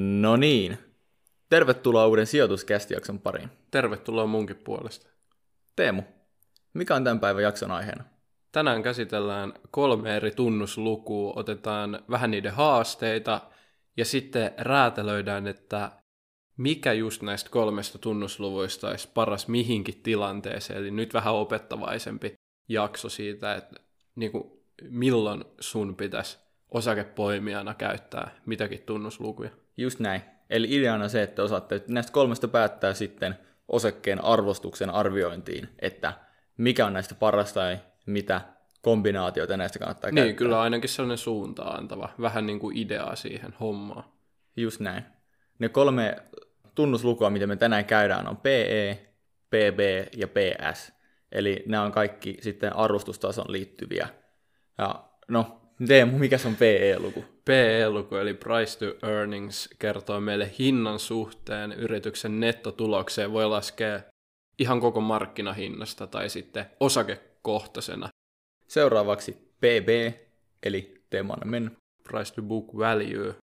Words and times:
No 0.00 0.36
niin. 0.36 0.78
Tervetuloa 1.50 2.06
uuden 2.06 2.26
sijoituskästijakson 2.26 3.20
pariin. 3.20 3.50
Tervetuloa 3.70 4.26
munkin 4.26 4.56
puolesta. 4.56 5.10
Teemu, 5.76 6.02
mikä 6.74 6.94
on 6.94 7.04
tämän 7.04 7.20
päivän 7.20 7.42
jakson 7.42 7.70
aiheena? 7.70 8.04
Tänään 8.52 8.82
käsitellään 8.82 9.52
kolme 9.70 10.16
eri 10.16 10.30
tunnuslukua, 10.30 11.32
otetaan 11.36 12.02
vähän 12.10 12.30
niiden 12.30 12.52
haasteita 12.52 13.40
ja 13.96 14.04
sitten 14.04 14.52
räätälöidään, 14.58 15.46
että 15.46 15.90
mikä 16.56 16.92
just 16.92 17.22
näistä 17.22 17.50
kolmesta 17.50 17.98
tunnusluvuista 17.98 18.88
olisi 18.88 19.08
paras 19.14 19.48
mihinkin 19.48 20.02
tilanteeseen. 20.02 20.78
Eli 20.78 20.90
nyt 20.90 21.14
vähän 21.14 21.34
opettavaisempi 21.34 22.34
jakso 22.68 23.08
siitä, 23.08 23.54
että 23.54 23.80
niin 24.14 24.32
kuin, 24.32 24.44
milloin 24.82 25.44
sun 25.60 25.96
pitäisi 25.96 26.38
osakepoimijana 26.70 27.74
käyttää 27.74 28.30
mitäkin 28.46 28.82
tunnuslukuja. 28.86 29.50
Just 29.76 30.00
näin. 30.00 30.22
Eli 30.50 30.66
ideana 30.70 31.08
se, 31.08 31.22
että 31.22 31.42
osaatte 31.42 31.82
näistä 31.88 32.12
kolmesta 32.12 32.48
päättää 32.48 32.94
sitten 32.94 33.38
osakkeen 33.68 34.24
arvostuksen 34.24 34.90
arviointiin, 34.90 35.68
että 35.78 36.12
mikä 36.56 36.86
on 36.86 36.92
näistä 36.92 37.14
parasta 37.14 37.60
ja 37.60 37.78
mitä 38.06 38.40
kombinaatioita 38.82 39.56
näistä 39.56 39.78
kannattaa 39.78 40.10
niin, 40.10 40.14
käyttää. 40.14 40.38
kyllä 40.38 40.60
ainakin 40.60 40.88
sellainen 40.88 41.18
suuntaan 41.18 41.78
antava, 41.78 42.08
vähän 42.20 42.46
niin 42.46 42.60
kuin 42.60 42.76
ideaa 42.76 43.16
siihen 43.16 43.54
hommaan. 43.60 44.04
Just 44.56 44.80
näin. 44.80 45.04
Ne 45.58 45.68
kolme 45.68 46.16
tunnuslukua, 46.74 47.30
mitä 47.30 47.46
me 47.46 47.56
tänään 47.56 47.84
käydään, 47.84 48.28
on 48.28 48.36
PE, 48.36 49.06
PB 49.50 49.80
ja 50.16 50.28
PS. 50.28 50.92
Eli 51.32 51.62
nämä 51.66 51.82
on 51.82 51.92
kaikki 51.92 52.36
sitten 52.40 52.76
arvostustason 52.76 53.52
liittyviä. 53.52 54.08
Ja 54.78 55.04
no, 55.28 55.59
Teemu, 55.86 56.18
mikä 56.18 56.38
se 56.38 56.48
on 56.48 56.56
PE-luku? 56.56 57.24
PE-luku 57.44 58.16
eli 58.16 58.34
Price 58.34 58.78
to 58.78 59.06
Earnings 59.06 59.68
kertoo 59.78 60.20
meille 60.20 60.50
hinnan 60.58 60.98
suhteen 60.98 61.72
yrityksen 61.72 62.40
nettotulokseen. 62.40 63.32
Voi 63.32 63.46
laskea 63.46 64.00
ihan 64.58 64.80
koko 64.80 65.00
markkinahinnasta 65.00 66.06
tai 66.06 66.28
sitten 66.28 66.66
osakekohtaisena. 66.80 68.08
Seuraavaksi 68.68 69.32
PB, 69.32 70.14
eli 70.62 71.04
Teemu 71.10 71.32
anna. 71.32 71.70
Price 72.02 72.34
to 72.34 72.42
book 72.42 72.76
value, 72.76 73.34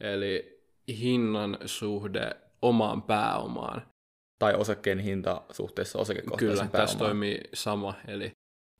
eli 0.00 0.60
hinnan 0.88 1.58
suhde 1.66 2.30
omaan 2.62 3.02
pääomaan. 3.02 3.82
Tai 4.38 4.54
osakkeen 4.54 4.98
hinta 4.98 5.42
suhteessa 5.52 5.98
osakekohtaisen 5.98 6.48
Kyllä, 6.48 6.56
pääomaan. 6.56 6.86
tässä 6.86 6.98
toimii 6.98 7.40
sama. 7.54 7.94
Eli, 8.08 8.30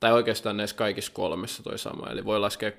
tai 0.00 0.12
oikeastaan 0.12 0.56
näissä 0.56 0.77
kaikissa 0.77 1.12
kolmessa 1.12 1.62
toi 1.62 1.78
sama. 1.78 2.11
Eli 2.11 2.25
voi 2.25 2.41
laskea 2.41 2.72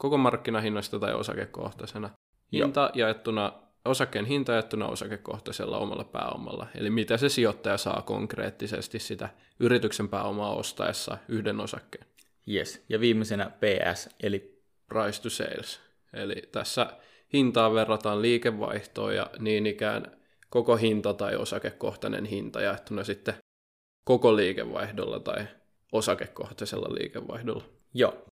koko 0.00 0.18
markkinahinnasta 0.18 0.98
tai 0.98 1.14
osakekohtaisena. 1.14 2.10
Hinta 2.52 2.80
Joo. 2.80 2.90
jaettuna, 2.94 3.52
osakkeen 3.84 4.24
hinta 4.24 4.52
jaettuna 4.52 4.86
osakekohtaisella 4.86 5.78
omalla 5.78 6.04
pääomalla. 6.04 6.66
Eli 6.74 6.90
mitä 6.90 7.16
se 7.16 7.28
sijoittaja 7.28 7.78
saa 7.78 8.02
konkreettisesti 8.02 8.98
sitä 8.98 9.28
yrityksen 9.58 10.08
pääomaa 10.08 10.54
ostaessa 10.54 11.18
yhden 11.28 11.60
osakkeen. 11.60 12.06
Yes. 12.48 12.84
Ja 12.88 13.00
viimeisenä 13.00 13.50
PS, 13.50 14.08
eli 14.22 14.62
Price 14.86 15.22
to 15.22 15.30
sales. 15.30 15.80
Eli 16.12 16.42
tässä 16.52 16.86
hintaa 17.32 17.74
verrataan 17.74 18.22
liikevaihtoon 18.22 19.16
ja 19.16 19.30
niin 19.38 19.66
ikään 19.66 20.18
koko 20.50 20.76
hinta 20.76 21.14
tai 21.14 21.36
osakekohtainen 21.36 22.24
hinta 22.24 22.60
jaettuna 22.60 23.04
sitten 23.04 23.34
koko 24.04 24.36
liikevaihdolla 24.36 25.20
tai 25.20 25.46
osakekohtaisella 25.92 26.94
liikevaihdolla. 26.94 27.64
Joo. 27.94 28.29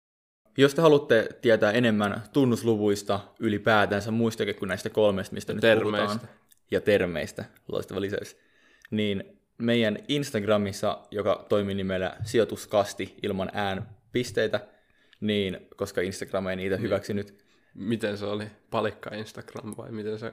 Jos 0.57 0.75
te 0.75 0.83
haluatte 0.83 1.29
tietää 1.43 1.73
enemmän 1.73 2.23
tunnusluvuista 2.33 3.21
ylipäätänsä, 3.41 4.11
muistakin 4.11 4.55
kuin 4.55 4.69
näistä 4.69 4.91
kolmesta, 4.91 5.35
mistä 5.35 5.53
nyt 5.53 5.61
termeistä. 5.61 6.07
puhutaan, 6.07 6.29
ja 6.71 6.81
termeistä, 6.81 7.45
loistava 7.69 8.01
lisäys, 8.01 8.37
niin 8.91 9.39
meidän 9.59 9.99
Instagramissa, 10.09 10.99
joka 11.11 11.47
toimii 11.49 11.75
nimellä 11.75 12.17
sijoituskasti 12.23 13.15
ilman 13.23 13.51
äänpisteitä, 13.55 14.61
niin 15.21 15.67
koska 15.77 16.01
Instagram 16.01 16.47
ei 16.47 16.57
niitä 16.57 16.77
hyväksynyt, 16.77 17.45
Miten 17.75 18.19
se 18.19 18.27
oli? 18.27 18.47
Palikka 18.71 19.15
Instagram 19.15 19.75
vai 19.77 19.93
miten 19.93 20.19
se 20.19 20.33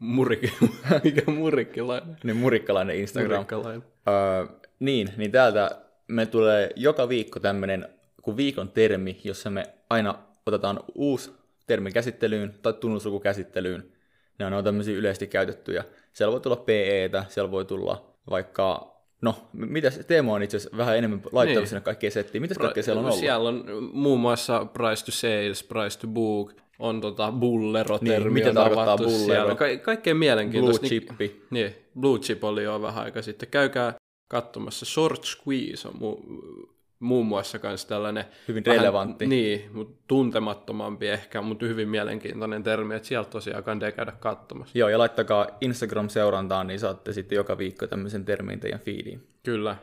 murikki, 0.00 0.52
mikä 1.04 1.30
murikkilainen? 1.30 2.16
niin 2.24 2.36
murikkalainen 2.36 2.96
Instagram. 2.96 3.32
Murikkalainen. 3.32 3.82
Öö, 4.08 4.46
niin, 4.78 5.08
niin 5.16 5.32
täältä 5.32 5.80
me 6.08 6.26
tulee 6.26 6.70
joka 6.76 7.08
viikko 7.08 7.40
tämmöinen 7.40 7.88
kuin 8.26 8.36
viikon 8.36 8.68
termi, 8.68 9.20
jossa 9.24 9.50
me 9.50 9.64
aina 9.90 10.14
otetaan 10.46 10.80
uusi 10.94 11.30
termi 11.66 11.92
käsittelyyn 11.92 12.54
tai 12.62 12.72
tunnusluku 12.72 13.20
käsittelyyn. 13.20 13.92
Ne 14.38 14.56
on 14.56 14.64
tämmöisiä 14.64 14.96
yleisesti 14.98 15.26
käytettyjä. 15.26 15.84
Siellä 16.12 16.32
voi 16.32 16.40
tulla 16.40 16.56
PEtä, 16.56 17.24
siellä 17.28 17.50
voi 17.50 17.64
tulla 17.64 18.14
vaikka, 18.30 18.96
no, 19.22 19.34
mitä 19.52 19.90
Teemo 19.90 20.32
on 20.34 20.42
itse 20.42 20.56
asiassa 20.56 20.76
vähän 20.76 20.96
enemmän 20.98 21.20
laittanut 21.32 21.60
Niin. 21.62 21.68
sinne 21.68 21.80
kaikkea 21.80 22.10
settiin. 22.10 22.42
Mitäs 22.42 22.58
kaikkea 22.58 22.82
siellä 22.82 23.00
on 23.00 23.04
ollut? 23.06 23.18
Siellä 23.20 23.48
on 23.48 23.64
muun 23.92 24.20
muassa 24.20 24.64
price 24.64 25.04
to 25.04 25.12
sales, 25.12 25.62
price 25.62 25.98
to 25.98 26.06
book, 26.06 26.52
on 26.78 27.00
tota 27.00 27.32
bullero-termi 27.32 28.24
Niin, 28.24 28.32
mitä 28.32 28.52
tarkoittaa 28.54 28.96
bullero? 28.98 29.18
siellä. 29.26 29.54
Ka- 29.54 29.76
kaikkea 29.82 30.14
mielenkiintoista. 30.14 30.80
Blue 30.80 30.90
Niin- 30.90 31.02
chippi. 31.06 31.42
Niin, 31.50 31.74
Blue 32.00 32.18
Chip 32.18 32.44
oli 32.44 32.62
jo 32.64 32.82
vähän 32.82 33.04
aika 33.04 33.22
sitten. 33.22 33.48
Käykää 33.48 33.94
katsomassa. 34.28 34.86
Short 34.86 35.24
Squeeze 35.24 35.88
on 35.88 35.94
mu- 35.94 36.75
muun 37.00 37.26
muassa 37.26 37.58
myös 37.62 37.86
tällainen... 37.86 38.24
Hyvin 38.48 38.66
relevantti. 38.66 39.26
Niin, 39.26 39.70
mutta 39.72 40.02
tuntemattomampi 40.08 41.08
ehkä, 41.08 41.42
mutta 41.42 41.66
hyvin 41.66 41.88
mielenkiintoinen 41.88 42.62
termi, 42.62 42.94
että 42.94 43.08
sieltä 43.08 43.30
tosiaan 43.30 43.64
kannattaa 43.64 43.92
käydä 43.92 44.12
katsomassa. 44.12 44.78
Joo, 44.78 44.88
ja 44.88 44.98
laittakaa 44.98 45.46
Instagram-seurantaan, 45.60 46.66
niin 46.66 46.80
saatte 46.80 47.12
sitten 47.12 47.36
joka 47.36 47.58
viikko 47.58 47.86
tämmöisen 47.86 48.24
termin 48.24 48.60
teidän 48.60 48.80
feediin. 48.80 49.28
Kyllä. 49.42 49.76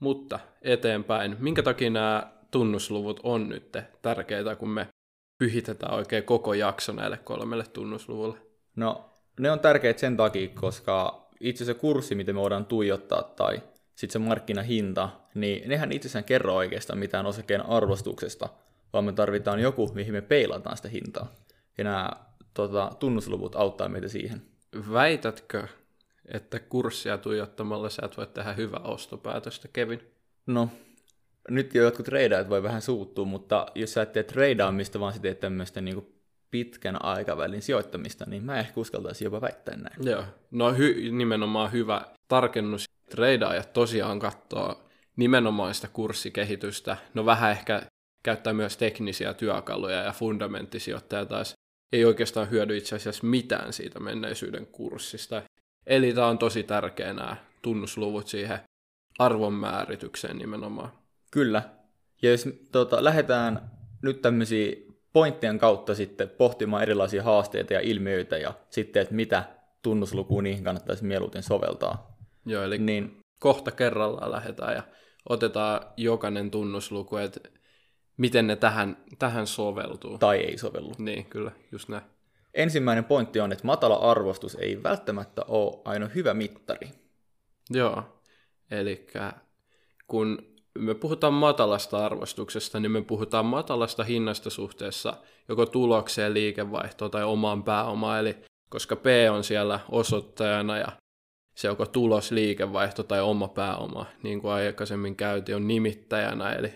Mutta 0.00 0.38
eteenpäin. 0.62 1.36
Minkä 1.40 1.62
takia 1.62 1.90
nämä 1.90 2.32
tunnusluvut 2.50 3.20
on 3.22 3.48
nyt 3.48 3.76
tärkeitä, 4.02 4.56
kun 4.56 4.68
me 4.68 4.86
pyhitetään 5.38 5.94
oikein 5.94 6.24
koko 6.24 6.54
jakso 6.54 6.92
näille 6.92 7.16
kolmelle 7.16 7.64
tunnusluvulle? 7.72 8.38
No, 8.76 9.10
ne 9.40 9.50
on 9.50 9.60
tärkeitä 9.60 10.00
sen 10.00 10.16
takia, 10.16 10.48
koska 10.48 11.26
itse 11.40 11.64
se 11.64 11.74
kurssi, 11.74 12.14
mitä 12.14 12.32
me 12.32 12.40
voidaan 12.40 12.66
tuijottaa, 12.66 13.22
tai 13.22 13.60
sitten 13.96 14.22
se 14.22 14.28
markkinahinta, 14.28 15.08
niin 15.34 15.68
nehän 15.68 15.92
itsessään 15.92 16.24
kerro 16.24 16.54
oikeastaan 16.54 16.98
mitään 16.98 17.26
osakkeen 17.26 17.66
arvostuksesta, 17.66 18.48
vaan 18.92 19.04
me 19.04 19.12
tarvitaan 19.12 19.60
joku, 19.60 19.90
mihin 19.94 20.12
me 20.12 20.20
peilataan 20.20 20.76
sitä 20.76 20.88
hintaa. 20.88 21.32
Ja 21.78 21.84
nämä 21.84 22.10
tota, 22.54 22.90
tunnusluvut 22.98 23.56
auttaa 23.56 23.88
meitä 23.88 24.08
siihen. 24.08 24.42
Väitätkö, 24.92 25.66
että 26.32 26.58
kurssia 26.58 27.18
tuijottamalla 27.18 27.90
sä 27.90 28.02
et 28.04 28.16
voi 28.16 28.26
tehdä 28.26 28.52
hyvää 28.52 28.80
ostopäätöstä, 28.80 29.68
Kevin? 29.72 30.00
No, 30.46 30.68
nyt 31.50 31.74
jo 31.74 31.82
jotkut 31.82 32.06
treidaajat 32.06 32.48
voi 32.48 32.62
vähän 32.62 32.82
suuttua, 32.82 33.24
mutta 33.24 33.66
jos 33.74 33.92
sä 33.92 34.02
et 34.02 34.12
tee 34.12 34.22
treidaamista, 34.22 35.00
vaan 35.00 35.12
sä 35.12 35.20
teet 35.20 35.40
tämmöistä 35.40 35.80
niin 35.80 36.14
pitkän 36.50 37.04
aikavälin 37.04 37.62
sijoittamista, 37.62 38.24
niin 38.28 38.44
mä 38.44 38.58
ehkä 38.58 38.80
uskaltaisin 38.80 39.24
jopa 39.24 39.40
väittää 39.40 39.76
näin. 39.76 40.06
Joo. 40.10 40.24
No 40.50 40.72
hy- 40.72 41.10
nimenomaan 41.10 41.72
hyvä 41.72 42.06
tarkennus. 42.28 42.84
Treidaajat 43.10 43.72
tosiaan 43.72 44.18
katsoo 44.18 44.82
nimenomaan 45.16 45.74
sitä 45.74 45.88
kurssikehitystä. 45.88 46.96
No 47.14 47.26
vähän 47.26 47.50
ehkä 47.50 47.82
käyttää 48.22 48.52
myös 48.52 48.76
teknisiä 48.76 49.34
työkaluja 49.34 50.02
ja 50.02 50.12
fundamenttisijoittaja 50.12 51.26
taas 51.26 51.52
ei 51.92 52.04
oikeastaan 52.04 52.50
hyödy 52.50 52.76
itse 52.76 52.96
asiassa 52.96 53.26
mitään 53.26 53.72
siitä 53.72 54.00
menneisyyden 54.00 54.66
kurssista. 54.66 55.42
Eli 55.86 56.12
tämä 56.12 56.26
on 56.26 56.38
tosi 56.38 56.62
tärkeä 56.62 57.12
nämä 57.12 57.36
tunnusluvut 57.62 58.28
siihen 58.28 58.58
arvonmääritykseen 59.18 60.38
nimenomaan. 60.38 60.92
Kyllä. 61.30 61.62
Ja 62.22 62.30
jos 62.30 62.48
tota, 62.72 63.04
lähdetään 63.04 63.70
nyt 64.02 64.22
tämmöisiä 64.22 64.76
pointtien 65.12 65.58
kautta 65.58 65.94
sitten 65.94 66.28
pohtimaan 66.28 66.82
erilaisia 66.82 67.22
haasteita 67.22 67.74
ja 67.74 67.80
ilmiöitä 67.80 68.38
ja 68.38 68.54
sitten, 68.70 69.02
että 69.02 69.14
mitä 69.14 69.44
tunnuslukuun 69.82 70.44
niihin 70.44 70.64
kannattaisi 70.64 71.04
mieluiten 71.04 71.42
soveltaa. 71.42 72.15
Joo, 72.46 72.62
eli 72.62 72.78
Niin 72.78 73.16
kohta 73.40 73.70
kerrallaan 73.70 74.32
lähdetään 74.32 74.74
ja 74.74 74.82
otetaan 75.28 75.80
jokainen 75.96 76.50
tunnusluku, 76.50 77.16
että 77.16 77.40
miten 78.16 78.46
ne 78.46 78.56
tähän, 78.56 78.96
tähän 79.18 79.46
soveltuu. 79.46 80.18
tai 80.18 80.38
ei 80.38 80.58
sovellu. 80.58 80.92
Niin, 80.98 81.26
kyllä, 81.26 81.52
just 81.72 81.88
näin. 81.88 82.02
Ensimmäinen 82.54 83.04
pointti 83.04 83.40
on, 83.40 83.52
että 83.52 83.66
matala 83.66 83.94
arvostus 83.94 84.54
ei 84.54 84.82
välttämättä 84.82 85.42
ole 85.48 85.82
aina 85.84 86.08
hyvä 86.08 86.34
mittari. 86.34 86.90
Joo, 87.70 88.02
eli 88.70 89.06
kun 90.06 90.56
me 90.78 90.94
puhutaan 90.94 91.34
matalasta 91.34 92.06
arvostuksesta, 92.06 92.80
niin 92.80 92.90
me 92.90 93.02
puhutaan 93.02 93.46
matalasta 93.46 94.04
hinnasta 94.04 94.50
suhteessa 94.50 95.16
joko 95.48 95.66
tulokseen, 95.66 96.34
liikevaihtoon 96.34 97.10
tai 97.10 97.24
omaan 97.24 97.64
pääomaan, 97.64 98.20
eli 98.20 98.36
koska 98.68 98.96
P 98.96 99.06
on 99.30 99.44
siellä 99.44 99.80
osoittajana 99.90 100.78
ja 100.78 100.88
se 101.56 101.68
joko 101.68 101.86
tulos, 101.86 102.30
liikevaihto 102.30 103.02
tai 103.02 103.20
oma 103.20 103.48
pääoma, 103.48 104.06
niin 104.22 104.40
kuin 104.40 104.52
aikaisemmin 104.52 105.16
käytiin, 105.16 105.56
on 105.56 105.68
nimittäjänä, 105.68 106.52
eli 106.52 106.74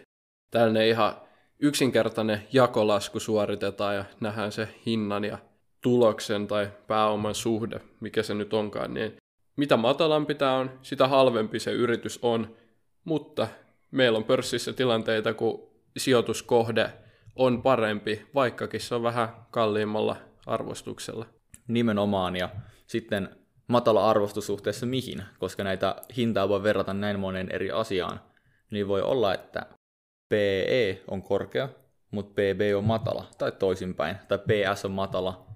tällainen 0.50 0.86
ihan 0.86 1.14
yksinkertainen 1.58 2.42
jakolasku 2.52 3.20
suoritetaan 3.20 3.96
ja 3.96 4.04
nähdään 4.20 4.52
se 4.52 4.68
hinnan 4.86 5.24
ja 5.24 5.38
tuloksen 5.80 6.46
tai 6.46 6.70
pääoman 6.86 7.34
suhde, 7.34 7.80
mikä 8.00 8.22
se 8.22 8.34
nyt 8.34 8.54
onkaan, 8.54 8.94
niin 8.94 9.16
mitä 9.56 9.76
matalampi 9.76 10.34
tämä 10.34 10.56
on, 10.56 10.70
sitä 10.82 11.08
halvempi 11.08 11.58
se 11.58 11.72
yritys 11.72 12.18
on, 12.22 12.56
mutta 13.04 13.48
meillä 13.90 14.16
on 14.16 14.24
pörssissä 14.24 14.72
tilanteita, 14.72 15.34
kun 15.34 15.70
sijoituskohde 15.96 16.92
on 17.36 17.62
parempi, 17.62 18.26
vaikkakin 18.34 18.80
se 18.80 18.94
on 18.94 19.02
vähän 19.02 19.28
kalliimmalla 19.50 20.16
arvostuksella. 20.46 21.26
Nimenomaan, 21.68 22.36
ja 22.36 22.48
sitten 22.86 23.39
matala 23.70 24.10
arvostus 24.10 24.46
suhteessa 24.46 24.86
mihin, 24.86 25.22
koska 25.38 25.64
näitä 25.64 25.96
hintaa 26.16 26.48
voi 26.48 26.62
verrata 26.62 26.94
näin 26.94 27.20
monen 27.20 27.50
eri 27.52 27.70
asiaan, 27.70 28.20
niin 28.70 28.88
voi 28.88 29.02
olla, 29.02 29.34
että 29.34 29.66
PE 30.28 31.02
on 31.08 31.22
korkea, 31.22 31.68
mutta 32.10 32.32
PB 32.32 32.60
on 32.76 32.84
matala, 32.84 33.26
tai 33.38 33.52
toisinpäin, 33.52 34.16
tai 34.28 34.38
PS 34.38 34.84
on 34.84 34.90
matala, 34.90 35.46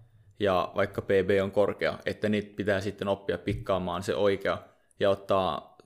ja 0.40 0.72
vaikka 0.74 1.02
PB 1.02 1.30
on 1.42 1.50
korkea, 1.50 1.98
että 2.06 2.28
niitä 2.28 2.56
pitää 2.56 2.80
sitten 2.80 3.08
oppia 3.08 3.38
pikkaamaan 3.38 4.02
se 4.02 4.14
oikea, 4.14 4.58
ja 5.00 5.10
ottaa 5.10 5.76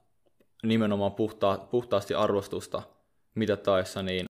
nimenomaan 0.62 1.12
puhta, 1.12 1.58
puhtaasti 1.70 2.14
arvostusta 2.14 2.82
mitattaessa 3.34 4.02
niin 4.02 4.24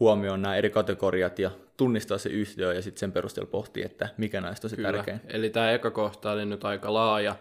huomioon 0.00 0.42
nämä 0.42 0.56
eri 0.56 0.70
kategoriat 0.70 1.38
ja 1.38 1.50
tunnistaa 1.80 2.18
se 2.18 2.28
yhtiö 2.28 2.74
ja 2.74 2.82
sitten 2.82 3.00
sen 3.00 3.12
perusteella 3.12 3.50
pohtii, 3.50 3.84
että 3.84 4.08
mikä 4.16 4.40
näistä 4.40 4.66
on 4.66 4.70
se 4.70 4.76
Kyllä. 4.76 4.92
tärkein. 4.92 5.20
Eli 5.28 5.50
tämä 5.50 5.72
eka 5.72 5.90
kohta 5.90 6.32
oli 6.32 6.46
nyt 6.46 6.64
aika 6.64 6.94
laaja, 6.94 7.36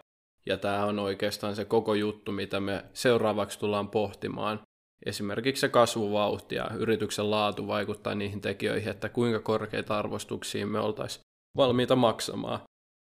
ja 0.46 0.58
tämä 0.58 0.86
on 0.86 1.00
oikeastaan 1.00 1.56
se 1.56 1.66
koko 1.66 1.94
juttu, 1.94 2.32
mitä 2.32 2.60
me 2.60 2.86
seuraavaksi 2.94 3.60
tullaan 3.60 3.90
pohtimaan. 3.90 4.60
Esimerkiksi 5.06 5.62
se 5.62 5.70
kasvuvauhti 5.70 6.56
ja 6.56 6.70
yrityksen 6.78 7.32
laatu 7.32 7.68
vaikuttaa 7.68 8.16
niihin 8.16 8.42
tekijöihin, 8.42 8.90
että 8.90 9.10
kuinka 9.10 9.40
korkeita 9.40 10.00
arvostuksia 10.00 10.68
me 10.68 10.80
oltaisiin 10.80 11.24
valmiita 11.58 11.96
maksamaan. 11.96 12.60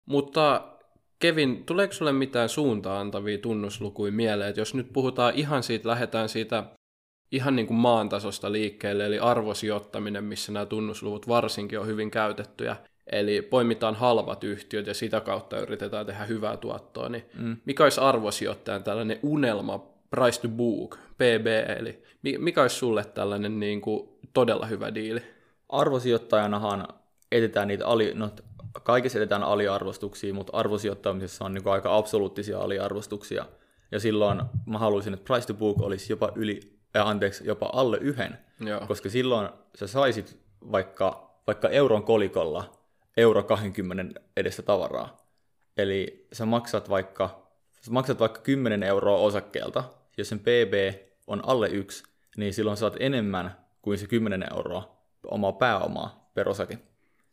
Mutta 0.06 0.72
Kevin, 1.18 1.64
tuleeko 1.64 1.92
sulle 1.92 2.12
mitään 2.12 2.48
suuntaan 2.48 3.00
antavia 3.00 3.38
tunnuslukuja 3.38 4.12
mieleen, 4.12 4.48
että 4.48 4.60
jos 4.60 4.74
nyt 4.74 4.92
puhutaan 4.92 5.34
ihan 5.34 5.62
siitä, 5.62 5.88
lähdetään 5.88 6.28
siitä 6.28 6.64
ihan 7.32 7.56
niin 7.56 7.66
kuin 7.66 7.78
maan 7.78 8.08
tasosta 8.08 8.52
liikkeelle, 8.52 9.06
eli 9.06 9.18
arvosijoittaminen, 9.18 10.24
missä 10.24 10.52
nämä 10.52 10.66
tunnusluvut 10.66 11.28
varsinkin 11.28 11.80
on 11.80 11.86
hyvin 11.86 12.10
käytettyjä, 12.10 12.76
eli 13.06 13.42
poimitaan 13.42 13.94
halvat 13.94 14.44
yhtiöt 14.44 14.86
ja 14.86 14.94
sitä 14.94 15.20
kautta 15.20 15.60
yritetään 15.60 16.06
tehdä 16.06 16.24
hyvää 16.24 16.56
tuottoa, 16.56 17.08
niin 17.08 17.24
mm. 17.38 17.56
mikä 17.64 17.82
olisi 17.84 18.00
arvosijoittajan 18.00 18.84
tällainen 18.84 19.18
unelma, 19.22 19.78
price 20.10 20.40
to 20.40 20.48
book, 20.48 20.98
PB, 21.14 21.46
eli 21.78 22.02
mikä 22.38 22.62
olisi 22.62 22.76
sulle 22.76 23.04
tällainen 23.04 23.60
niin 23.60 23.80
kuin 23.80 24.08
todella 24.32 24.66
hyvä 24.66 24.94
diili? 24.94 25.22
Arvosijoittajanahan 25.68 26.88
etetään 27.32 27.68
niitä 27.68 27.86
ali, 27.86 28.12
no, 28.14 28.30
kaikessa 28.82 29.18
edetään 29.18 29.42
aliarvostuksia, 29.42 30.34
mutta 30.34 30.56
arvosijoittamisessa 30.56 31.44
on 31.44 31.54
niin 31.54 31.62
kuin 31.62 31.72
aika 31.72 31.96
absoluuttisia 31.96 32.58
aliarvostuksia. 32.58 33.46
Ja 33.92 34.00
silloin 34.00 34.42
mä 34.66 34.78
haluaisin, 34.78 35.14
että 35.14 35.24
price 35.24 35.46
to 35.46 35.54
book 35.54 35.80
olisi 35.80 36.12
jopa 36.12 36.32
yli, 36.34 36.79
äh, 36.96 37.08
anteeksi, 37.08 37.46
jopa 37.46 37.70
alle 37.72 37.98
yhden, 38.00 38.38
Joo. 38.60 38.80
koska 38.86 39.10
silloin 39.10 39.48
sä 39.74 39.86
saisit 39.86 40.38
vaikka, 40.72 41.30
vaikka 41.46 41.68
euron 41.68 42.02
kolikolla 42.02 42.80
euro 43.16 43.42
20 43.42 44.20
edestä 44.36 44.62
tavaraa. 44.62 45.16
Eli 45.76 46.26
sä 46.32 46.46
maksat 46.46 46.90
vaikka, 46.90 47.46
sä 47.80 47.90
maksat 47.90 48.20
vaikka 48.20 48.40
10 48.40 48.82
euroa 48.82 49.18
osakkeelta, 49.18 49.84
jos 50.16 50.28
sen 50.28 50.40
PB 50.40 50.74
on 51.26 51.48
alle 51.48 51.68
yksi, 51.68 52.04
niin 52.36 52.54
silloin 52.54 52.76
saat 52.76 52.96
enemmän 53.00 53.56
kuin 53.82 53.98
se 53.98 54.06
10 54.06 54.46
euroa 54.50 54.96
omaa 55.24 55.52
pääomaa 55.52 56.30
per 56.34 56.48
osake. 56.48 56.78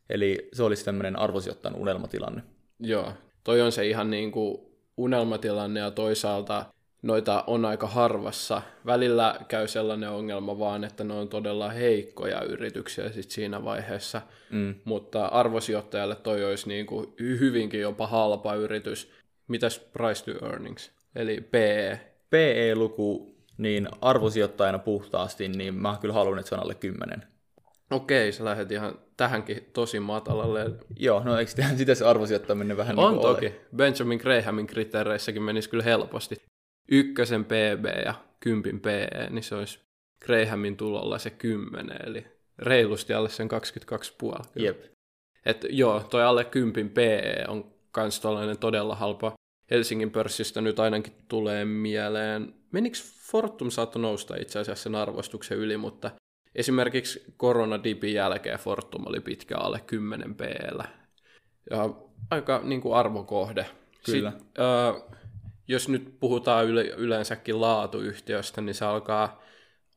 Eli 0.09 0.49
se 0.53 0.63
olisi 0.63 0.85
tämmöinen 0.85 1.19
arvosijoittajan 1.19 1.75
unelmatilanne. 1.75 2.43
Joo, 2.79 3.13
toi 3.43 3.61
on 3.61 3.71
se 3.71 3.87
ihan 3.87 4.09
niin 4.09 4.31
kuin 4.31 4.57
unelmatilanne 4.97 5.79
ja 5.79 5.91
toisaalta 5.91 6.65
noita 7.01 7.43
on 7.47 7.65
aika 7.65 7.87
harvassa. 7.87 8.61
Välillä 8.85 9.39
käy 9.47 9.67
sellainen 9.67 10.09
ongelma 10.09 10.59
vaan, 10.59 10.83
että 10.83 11.03
ne 11.03 11.13
on 11.13 11.29
todella 11.29 11.69
heikkoja 11.69 12.41
yrityksiä 12.41 13.11
sit 13.11 13.31
siinä 13.31 13.63
vaiheessa, 13.63 14.21
mm. 14.51 14.75
mutta 14.85 15.25
arvosijoittajalle 15.25 16.15
toi 16.15 16.45
olisi 16.45 16.67
niin 16.67 16.85
kuin 16.85 17.13
hyvinkin 17.19 17.81
jopa 17.81 18.07
halpa 18.07 18.55
yritys. 18.55 19.11
Mitäs 19.47 19.79
price 19.79 20.25
to 20.25 20.45
earnings, 20.45 20.91
eli 21.15 21.41
PE? 21.41 21.99
PE-luku, 22.29 23.35
niin 23.57 23.87
arvosijoittajana 24.01 24.79
puhtaasti, 24.79 25.47
niin 25.47 25.73
mä 25.73 25.97
kyllä 26.01 26.13
haluan, 26.13 26.39
että 26.39 26.49
se 26.49 26.55
on 26.55 26.61
alle 26.61 26.75
10. 26.75 27.23
Okei, 27.91 28.31
sä 28.31 28.45
lähdet 28.45 28.71
ihan 28.71 28.99
tähänkin 29.17 29.69
tosi 29.73 29.99
matalalle. 29.99 30.71
Joo, 30.95 31.23
no 31.23 31.39
eikö 31.39 31.51
sitä 31.77 31.95
se 31.95 32.05
arvosijoittaminen 32.05 32.77
vähän 32.77 32.99
On 32.99 33.11
niin 33.11 33.21
toki. 33.21 33.45
Ole? 33.45 33.55
Benjamin 33.75 34.19
Grahamin 34.19 34.67
kriteereissäkin 34.67 35.43
menisi 35.43 35.69
kyllä 35.69 35.83
helposti. 35.83 36.35
Ykkösen 36.91 37.45
PB 37.45 37.85
ja 38.05 38.13
kympin 38.39 38.79
PE, 38.79 39.27
niin 39.29 39.43
se 39.43 39.55
olisi 39.55 39.79
Grahamin 40.25 40.77
tulolla 40.77 41.17
se 41.17 41.29
10, 41.29 41.97
eli 42.07 42.25
reilusti 42.59 43.13
alle 43.13 43.29
sen 43.29 43.49
22,5. 44.37 44.43
Jep. 44.55 44.83
Et 45.45 45.65
joo, 45.69 45.99
toi 45.99 46.23
alle 46.23 46.45
kympin 46.45 46.89
PE 46.89 47.45
on 47.47 47.73
kans 47.91 48.19
tollainen 48.19 48.57
todella 48.57 48.95
halpa. 48.95 49.33
Helsingin 49.71 50.11
pörssistä 50.11 50.61
nyt 50.61 50.79
ainakin 50.79 51.13
tulee 51.27 51.65
mieleen. 51.65 52.53
Menikö 52.71 52.97
Fortum 53.31 53.69
saattoi 53.69 54.01
nousta 54.01 54.35
itse 54.35 54.59
asiassa 54.59 54.83
sen 54.83 54.95
arvostuksen 54.95 55.57
yli, 55.57 55.77
mutta 55.77 56.11
Esimerkiksi 56.57 57.23
koronadipin 57.37 58.13
jälkeen 58.13 58.59
Fortum 58.59 59.07
oli 59.07 59.19
pitkä 59.19 59.57
alle 59.57 59.79
10 59.79 60.35
p 60.35 60.41
Ja 61.69 61.89
aika 62.29 62.61
niin 62.63 62.81
kuin 62.81 62.95
arvokohde. 62.95 63.65
Kyllä. 64.05 64.31
Sitten, 64.31 64.65
äh, 64.65 65.17
jos 65.67 65.89
nyt 65.89 66.19
puhutaan 66.19 66.65
yle, 66.65 66.83
yleensäkin 66.83 67.61
laatuyhtiöstä, 67.61 68.61
niin 68.61 68.75
se 68.75 68.85
alkaa 68.85 69.41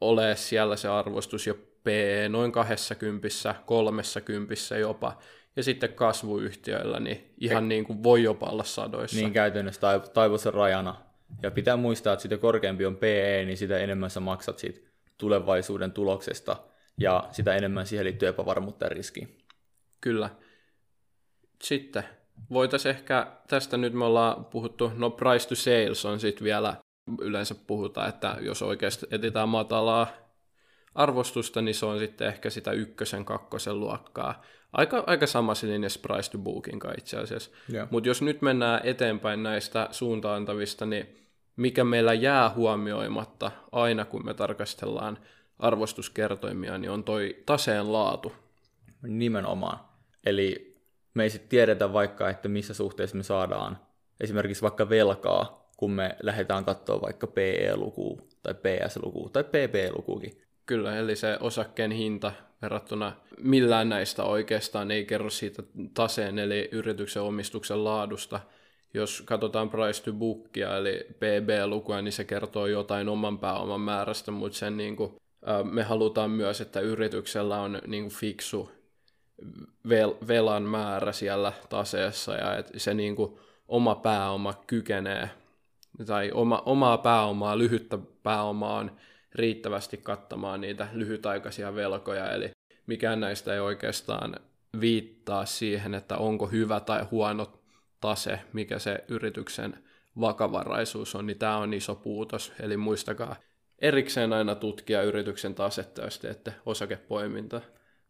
ole 0.01 0.37
siellä 0.37 0.77
se 0.77 0.89
arvostus 0.89 1.47
jo 1.47 1.55
P 1.55 1.87
noin 2.29 2.53
20, 2.53 3.55
30 3.67 4.77
jopa. 4.81 5.19
Ja 5.57 5.63
sitten 5.63 5.93
kasvuyhtiöillä, 5.93 7.01
niin 7.01 7.35
ihan 7.41 7.69
niin 7.69 7.85
kuin 7.85 8.03
voi 8.03 8.23
jopa 8.23 8.47
olla 8.47 8.65
sadoissa. 8.65 9.17
Niin 9.17 9.33
käytännössä 9.33 10.01
taivuisen 10.15 10.55
rajana. 10.55 10.97
Ja 11.43 11.51
pitää 11.51 11.77
muistaa, 11.77 12.13
että 12.13 12.23
sitä 12.23 12.39
korkeampi 12.39 12.87
on 12.87 12.97
PE, 12.97 13.45
niin 13.47 13.57
sitä 13.57 13.79
enemmän 13.79 14.11
sä 14.11 14.21
maksat 14.21 14.59
siitä 14.59 14.91
tulevaisuuden 15.19 15.93
tuloksesta 15.93 16.57
ja 16.99 17.29
sitä 17.33 17.55
enemmän 17.55 17.87
siihen 17.87 18.05
liittyy 18.05 18.29
epävarmuutta 18.29 18.85
ja 18.85 18.89
riskiä. 18.89 19.27
Kyllä. 20.01 20.31
Sitten 21.63 22.05
voitaisiin 22.51 22.95
ehkä, 22.95 23.27
tästä 23.49 23.77
nyt 23.77 23.93
me 23.93 24.05
ollaan 24.05 24.45
puhuttu, 24.45 24.93
no 24.97 25.11
price 25.11 25.49
to 25.49 25.55
sales 25.55 26.05
on 26.05 26.21
sitten 26.21 26.45
vielä, 26.45 26.77
yleensä 27.21 27.55
puhutaan, 27.67 28.09
että 28.09 28.37
jos 28.41 28.63
oikeasti 28.63 29.07
etsitään 29.11 29.49
matalaa 29.49 30.07
arvostusta, 30.95 31.63
niin 31.63 31.75
se 31.75 31.87
on 31.87 31.99
sitten 31.99 32.29
ehkä 32.29 32.51
sitä 32.51 32.73
ykkösen, 32.73 33.25
kakkosen 33.25 33.81
luokkaa. 33.81 34.43
Aika, 34.73 35.05
aika 35.07 35.27
samassa 35.27 35.67
linjassa 35.67 36.01
price 36.03 36.31
to 36.31 36.39
bookin 36.39 36.81
itse 36.99 37.17
asiassa. 37.17 37.51
Mutta 37.91 38.09
jos 38.09 38.23
nyt 38.23 38.43
mennään 38.43 38.81
eteenpäin 38.85 39.43
näistä 39.43 39.89
suuntaantavista, 39.91 40.87
niin 40.87 41.17
mikä 41.57 41.85
meillä 41.85 42.15
jää 42.15 42.51
huomioimatta 42.51 43.51
aina, 43.73 44.05
kun 44.05 44.25
me 44.25 44.35
tarkastellaan 44.35 45.19
arvostuskertoimia, 45.59 46.79
niin 46.79 46.91
on 46.91 47.05
toi 47.05 47.43
taseen 47.47 47.93
laatu. 47.93 48.33
Nimenomaan. 49.03 49.81
Eli 50.27 50.70
me 51.15 51.23
ei 51.23 51.31
sitten 51.31 51.49
tiedetä 51.49 51.93
vaikka, 51.93 52.31
että 52.31 52.49
missä 52.49 52.75
suhteessa 52.75 53.17
me 53.17 53.23
saadaan 53.23 53.79
esimerkiksi 54.21 54.63
vaikka 54.63 54.89
velkaa, 54.89 55.71
kun 55.77 55.91
me 55.91 56.17
lähdetään 56.23 56.65
katsoa 56.65 57.01
vaikka 57.01 57.27
PE-lukua 57.27 58.23
tai 58.43 58.55
PS-lukua 58.55 59.31
tai 59.33 59.45
PP-lukuukin. 59.45 60.43
Kyllä, 60.67 60.97
eli 60.97 61.17
se 61.17 61.37
osakkeen 61.41 61.91
hinta 61.91 62.33
verrattuna 62.63 63.13
millään 63.39 63.89
näistä 63.89 64.25
oikeastaan 64.25 64.91
ei 64.91 65.05
kerro 65.05 65.31
siitä 65.31 65.63
taseen 65.95 66.39
eli 66.39 66.69
yrityksen 66.73 67.23
omistuksen 67.23 67.85
laadusta– 67.85 68.41
jos 68.95 69.23
katsotaan 69.27 69.71
price 69.71 70.03
to 70.03 70.13
bookia, 70.13 70.77
eli 70.77 71.07
PB-lukua, 71.19 72.03
niin 72.03 72.13
se 72.13 72.25
kertoo 72.25 72.67
jotain 72.67 73.09
oman 73.09 73.39
pääoman 73.39 73.81
määrästä, 73.81 74.31
mutta 74.31 74.59
sen 74.59 74.77
niin 74.77 74.97
kuin, 74.97 75.17
me 75.71 75.83
halutaan 75.83 76.31
myös, 76.31 76.61
että 76.61 76.81
yrityksellä 76.81 77.61
on 77.61 77.79
niin 77.87 78.03
kuin 78.03 78.15
fiksu 78.15 78.71
vel- 79.89 80.29
velan 80.29 80.63
määrä 80.63 81.13
siellä 81.13 81.53
taseessa 81.69 82.35
ja 82.35 82.57
että 82.57 82.79
se 82.79 82.95
niin 82.95 83.17
kuin, 83.17 83.39
oma 83.69 83.95
pääoma 83.95 84.55
kykenee, 84.67 85.31
tai 86.07 86.31
oma, 86.35 86.63
omaa 86.67 86.99
pääomaa, 86.99 87.59
lyhyttä 87.59 87.99
pääomaa 88.23 88.79
on 88.79 88.97
riittävästi 89.35 89.97
kattamaan 89.97 90.61
niitä 90.61 90.89
lyhytaikaisia 90.93 91.75
velkoja, 91.75 92.33
eli 92.33 92.51
mikään 92.87 93.21
näistä 93.21 93.55
ei 93.55 93.61
oikeastaan 93.61 94.37
viittaa 94.81 95.47
siihen, 95.47 95.95
että 95.95 96.17
onko 96.17 96.47
hyvä 96.47 96.81
tai 96.81 97.07
huono 97.11 97.53
tase, 98.01 98.41
mikä 98.53 98.79
se 98.79 99.05
yrityksen 99.09 99.85
vakavaraisuus 100.21 101.15
on, 101.15 101.27
niin 101.27 101.39
tämä 101.39 101.57
on 101.57 101.75
iso 101.75 101.95
puutos. 101.95 102.53
Eli 102.61 102.77
muistakaa 102.77 103.37
erikseen 103.79 104.33
aina 104.33 104.55
tutkia 104.55 105.03
yrityksen 105.03 105.55
tasetta, 105.55 106.03
jos 106.03 106.19
teette 106.19 106.55
osakepoiminta. 106.67 107.61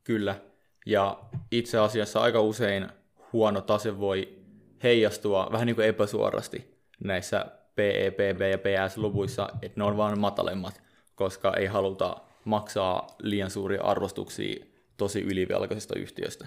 Kyllä. 0.05 0.41
Ja 0.87 1.21
itse 1.51 1.79
asiassa 1.79 2.21
aika 2.21 2.41
usein 2.41 2.89
huono 3.33 3.61
tase 3.61 3.99
voi 3.99 4.39
heijastua 4.83 5.49
vähän 5.53 5.67
niin 5.67 5.77
kuin 5.77 5.89
epäsuorasti 5.89 6.81
näissä 7.05 7.47
PE, 7.75 8.11
PB 8.11 8.41
ja 8.41 8.59
PS-luvuissa, 8.59 9.49
että 9.63 9.81
ne 9.81 9.85
on 9.85 9.97
vain 9.97 10.21
matalemmat, 10.21 10.83
koska 11.15 11.55
ei 11.55 11.67
haluta 11.67 12.17
maksaa 12.45 13.07
liian 13.19 13.51
suuria 13.51 13.83
arvostuksia 13.83 14.65
tosi 14.97 15.21
ylivelkaisesta 15.21 15.99
yhtiöstä. 15.99 16.47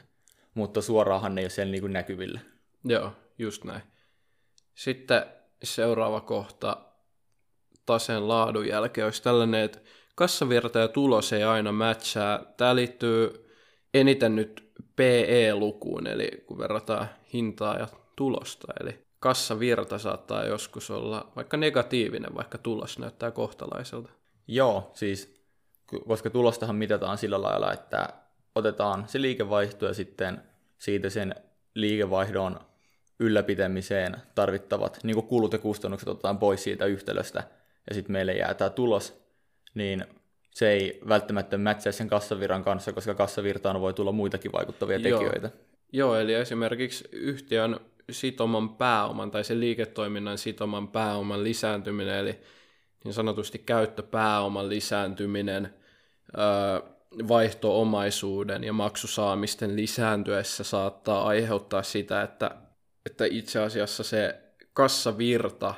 Mutta 0.54 0.82
suoraanhan 0.82 1.36
ne 1.36 1.42
ei 1.42 1.46
ole 1.46 1.50
siellä 1.50 1.72
niin 1.72 1.82
kuin 1.82 1.94
näkyvillä. 1.94 2.40
Joo, 2.86 3.12
just 3.38 3.64
näin. 3.64 3.82
Sitten 4.76 5.26
seuraava 5.64 6.22
kohta 6.22 6.78
taseen 7.86 8.28
laadun 8.28 8.68
jälkeen 8.68 9.06
olisi 9.06 9.24
tällainen, 9.24 9.62
että 9.62 9.80
kassavirta 10.16 10.80
ja 10.80 10.88
tulos 10.88 11.34
ei 11.34 11.44
aina 11.44 11.72
matchaa. 11.72 12.40
Tämä 12.58 12.76
liittyy 12.76 13.43
eniten 13.94 14.36
nyt 14.36 14.72
PE-lukuun, 14.96 16.08
eli 16.08 16.44
kun 16.46 16.58
verrataan 16.58 17.10
hintaa 17.34 17.78
ja 17.78 17.88
tulosta. 18.16 18.74
Eli 18.80 19.06
kassavirta 19.20 19.98
saattaa 19.98 20.46
joskus 20.46 20.92
olla 20.92 21.32
vaikka 21.36 21.58
negatiivinen, 21.58 22.36
vaikka 22.36 22.58
tulos 22.58 23.00
näyttää 23.00 23.32
kohtalaiselta. 23.32 24.10
Joo, 24.48 24.92
siis 24.94 25.44
koska 26.08 26.30
tulostahan 26.30 26.76
mitataan 26.76 27.18
sillä 27.18 27.42
lailla, 27.42 27.74
että 27.74 28.10
otetaan 28.56 29.04
se 29.08 29.22
liikevaihto 29.22 29.86
ja 29.86 29.94
sitten 29.94 30.44
siitä 30.78 31.10
sen 31.10 31.36
liikevaihdon 31.76 32.60
ylläpitämiseen 33.20 34.18
tarvittavat 34.36 35.00
niin 35.04 35.24
kulut 35.24 35.54
ja 35.54 35.60
kustannukset 35.60 36.10
otetaan 36.10 36.38
pois 36.38 36.64
siitä 36.64 36.86
yhtälöstä, 36.86 37.44
ja 37.90 37.96
sitten 37.96 38.12
meille 38.12 38.34
jää 38.34 38.54
tämä 38.54 38.70
tulos, 38.70 39.24
niin 39.74 40.06
se 40.54 40.72
ei 40.72 41.00
välttämättä 41.08 41.58
mätsää 41.58 41.92
sen 41.92 42.08
kassavirran 42.08 42.64
kanssa, 42.64 42.94
koska 42.94 43.16
kassavirtaan 43.16 43.82
voi 43.82 43.94
tulla 43.94 44.12
muitakin 44.12 44.52
vaikuttavia 44.52 44.98
Joo. 44.98 45.20
tekijöitä. 45.20 45.50
Joo, 45.92 46.16
eli 46.16 46.34
esimerkiksi 46.34 47.10
yhtiön 47.12 47.80
sitoman 48.12 48.70
pääoman 48.70 49.32
tai 49.32 49.44
sen 49.44 49.60
liiketoiminnan 49.60 50.38
sitoman 50.38 50.88
pääoman 50.88 51.44
lisääntyminen, 51.44 52.16
eli 52.16 52.40
niin 53.04 53.14
sanotusti 53.14 53.60
käyttöpääoman 53.60 54.70
lisääntyminen, 54.70 55.74
vaihtoomaisuuden 57.28 58.64
ja 58.64 58.74
maksusaamisten 58.74 59.76
lisääntyessä 59.76 60.64
saattaa 60.64 61.28
aiheuttaa 61.28 61.84
sitä, 61.84 62.22
että, 62.22 62.52
että 63.06 63.26
itse 63.26 63.60
asiassa 63.60 64.04
se 64.04 64.40
kassavirta 64.74 65.74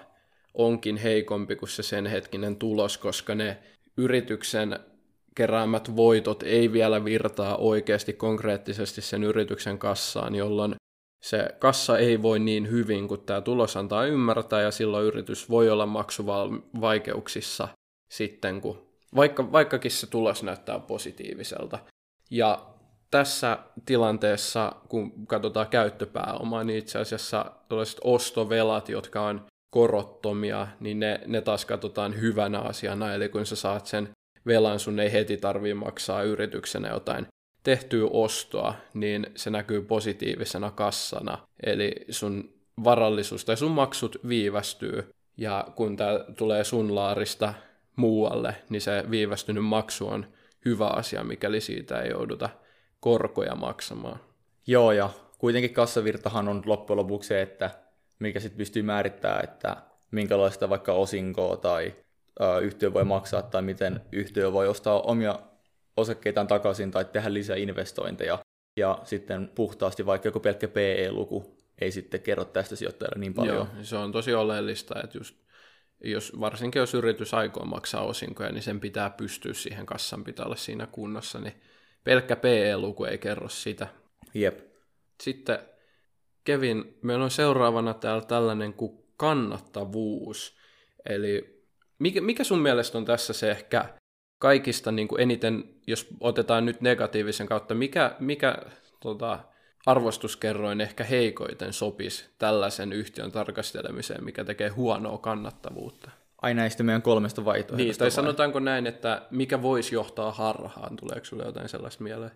onkin 0.54 0.98
heikompi 0.98 1.56
kuin 1.56 1.70
se 1.70 1.84
sen 1.84 2.06
hetkinen 2.06 2.56
tulos, 2.56 2.98
koska 2.98 3.36
ne 3.36 3.58
yrityksen 3.98 4.80
keräämät 5.36 5.96
voitot 5.96 6.44
ei 6.44 6.74
vielä 6.74 7.06
virtaa 7.06 7.58
oikeasti 7.58 8.14
konkreettisesti 8.14 9.02
sen 9.02 9.24
yrityksen 9.24 9.78
kassaan, 9.78 10.36
jolloin 10.36 10.76
se 11.26 11.50
kassa 11.60 11.98
ei 11.98 12.22
voi 12.22 12.40
niin 12.40 12.70
hyvin 12.70 13.08
kuin 13.08 13.22
tämä 13.22 13.42
tulos 13.42 13.78
antaa 13.78 14.06
ymmärtää, 14.06 14.62
ja 14.62 14.72
silloin 14.72 15.06
yritys 15.06 15.50
voi 15.50 15.70
olla 15.70 15.86
maksuvaikeuksissa 15.86 17.68
sitten, 18.10 18.62
kun 18.62 18.88
vaikka, 19.16 19.52
vaikkakin 19.52 19.92
se 19.92 20.08
tulos 20.08 20.44
näyttää 20.44 20.80
positiiviselta. 20.80 21.80
Ja 22.32 22.66
tässä 23.12 23.58
tilanteessa, 23.86 24.72
kun 24.90 25.28
katsotaan 25.28 25.68
käyttöpääomaa, 25.68 26.64
niin 26.64 26.80
itse 26.80 27.00
asiassa 27.00 27.52
tällaiset 27.70 28.00
ostovelat, 28.04 28.90
jotka 28.90 29.22
on 29.22 29.46
korottomia, 29.76 30.68
niin 30.80 31.00
ne, 31.00 31.20
ne 31.26 31.42
taas 31.42 31.66
katsotaan 31.66 32.22
hyvänä 32.22 32.60
asiana, 32.60 33.14
eli 33.14 33.30
kun 33.30 33.46
sä 33.46 33.56
saat 33.56 33.86
sen 33.86 34.10
velan, 34.46 34.80
sun 34.80 35.00
ei 35.00 35.12
heti 35.12 35.38
tarvii 35.38 35.74
maksaa 35.74 36.24
yrityksenä 36.24 36.90
jotain 36.90 37.28
tehtyä 37.64 38.08
ostoa, 38.12 38.74
niin 38.94 39.28
se 39.36 39.50
näkyy 39.50 39.82
positiivisena 39.82 40.72
kassana, 40.72 41.38
eli 41.64 41.96
sun 42.10 42.54
varallisuus 42.84 43.46
tai 43.46 43.58
sun 43.58 43.72
maksut 43.72 44.18
viivästyy, 44.28 45.10
ja 45.38 45.68
kun 45.76 45.98
tämä 45.98 46.20
tulee 46.38 46.64
sun 46.64 46.96
laarista 46.96 47.54
muualle, 47.96 48.56
niin 48.70 48.82
se 48.82 49.04
viivästynyt 49.12 49.66
maksu 49.66 50.08
on 50.08 50.26
hyvä 50.66 50.88
asia, 50.88 51.24
mikäli 51.24 51.62
siitä 51.62 52.02
ei 52.02 52.10
jouduta 52.10 52.50
korkoja 53.00 53.56
maksamaan. 53.56 54.20
Joo, 54.68 54.92
ja 54.92 55.10
kuitenkin 55.38 55.74
kassavirtahan 55.74 56.48
on 56.48 56.64
loppujen 56.66 56.98
lopuksi 56.98 57.28
se, 57.28 57.42
että 57.42 57.85
mikä 58.20 58.40
sitten 58.40 58.58
pystyy 58.58 58.84
määrittämään, 58.84 59.44
että 59.44 59.78
minkälaista 60.12 60.70
vaikka 60.70 60.94
osinkoa 60.94 61.58
tai 61.58 61.96
ö, 62.42 62.60
yhtiö 62.60 62.94
voi 62.94 63.04
maksaa, 63.04 63.42
tai 63.42 63.62
miten 63.62 64.02
yhtiö 64.12 64.52
voi 64.52 64.68
ostaa 64.68 65.02
omia 65.02 65.40
osakkeitaan 65.98 66.48
takaisin 66.48 66.92
tai 66.92 67.06
tehdä 67.06 67.34
lisää 67.34 67.56
investointeja. 67.56 68.40
Ja 68.78 69.00
sitten 69.04 69.52
puhtaasti 69.56 70.06
vaikka 70.06 70.28
joku 70.28 70.40
pelkkä 70.40 70.68
PE-luku 70.68 71.58
ei 71.82 71.92
sitten 71.92 72.22
kerro 72.22 72.46
tästä 72.46 72.76
sijoittajalle 72.76 73.20
niin 73.20 73.34
paljon. 73.34 73.56
Joo, 73.56 73.68
se 73.82 73.96
on 73.96 74.12
tosi 74.12 74.34
oleellista, 74.34 75.02
että 75.04 75.18
just 75.18 75.36
jos, 76.04 76.40
varsinkin 76.40 76.80
jos 76.80 76.94
yritys 76.94 77.34
aikoo 77.34 77.66
maksaa 77.66 78.04
osinkoja, 78.04 78.52
niin 78.52 78.64
sen 78.64 78.80
pitää 78.80 79.10
pystyä 79.10 79.54
siihen 79.54 79.86
kassan 79.86 80.24
pitää 80.24 80.46
olla 80.46 80.56
siinä 80.56 80.88
kunnossa, 80.92 81.40
niin 81.40 81.54
pelkkä 82.04 82.36
PE-luku 82.36 83.06
ei 83.06 83.18
kerro 83.18 83.50
sitä. 83.50 83.88
Jep. 84.34 84.60
Sitten 85.24 85.60
Kevin, 86.46 86.98
meillä 87.02 87.24
on 87.24 87.32
seuraavana 87.32 87.94
täällä 87.94 88.26
tällainen 88.26 88.74
kuin 88.74 88.98
kannattavuus. 89.18 90.58
Eli 91.10 91.64
mikä, 92.00 92.22
mikä 92.22 92.44
sun 92.44 92.60
mielestä 92.60 92.98
on 92.98 93.06
tässä 93.06 93.34
se 93.34 93.52
ehkä 93.52 93.86
kaikista 94.40 94.92
niin 94.92 95.08
kuin 95.08 95.22
eniten, 95.22 95.64
jos 95.88 96.08
otetaan 96.20 96.66
nyt 96.66 96.82
negatiivisen 96.82 97.48
kautta, 97.48 97.74
mikä, 97.74 98.16
mikä 98.20 98.58
tota, 99.00 99.40
arvostuskerroin 99.86 100.82
ehkä 100.82 101.04
heikoiten 101.04 101.74
sopisi 101.74 102.30
tällaisen 102.38 102.94
yhtiön 102.94 103.32
tarkastelemiseen, 103.32 104.24
mikä 104.24 104.44
tekee 104.44 104.70
huonoa 104.70 105.18
kannattavuutta? 105.18 106.12
Ai 106.42 106.54
näistä 106.54 106.84
meidän 106.84 107.02
kolmesta 107.02 107.46
vaihtoehdosta. 107.46 107.84
Niin, 107.84 107.98
tai 107.98 108.06
vai? 108.06 108.12
sanotaanko 108.12 108.60
näin, 108.60 108.88
että 108.88 109.22
mikä 109.32 109.62
voisi 109.62 109.96
johtaa 109.96 110.32
harhaan? 110.32 110.96
Tuleeko 110.96 111.26
sinulle 111.26 111.46
jotain 111.46 111.70
sellaista 111.70 112.04
mieleen? 112.04 112.32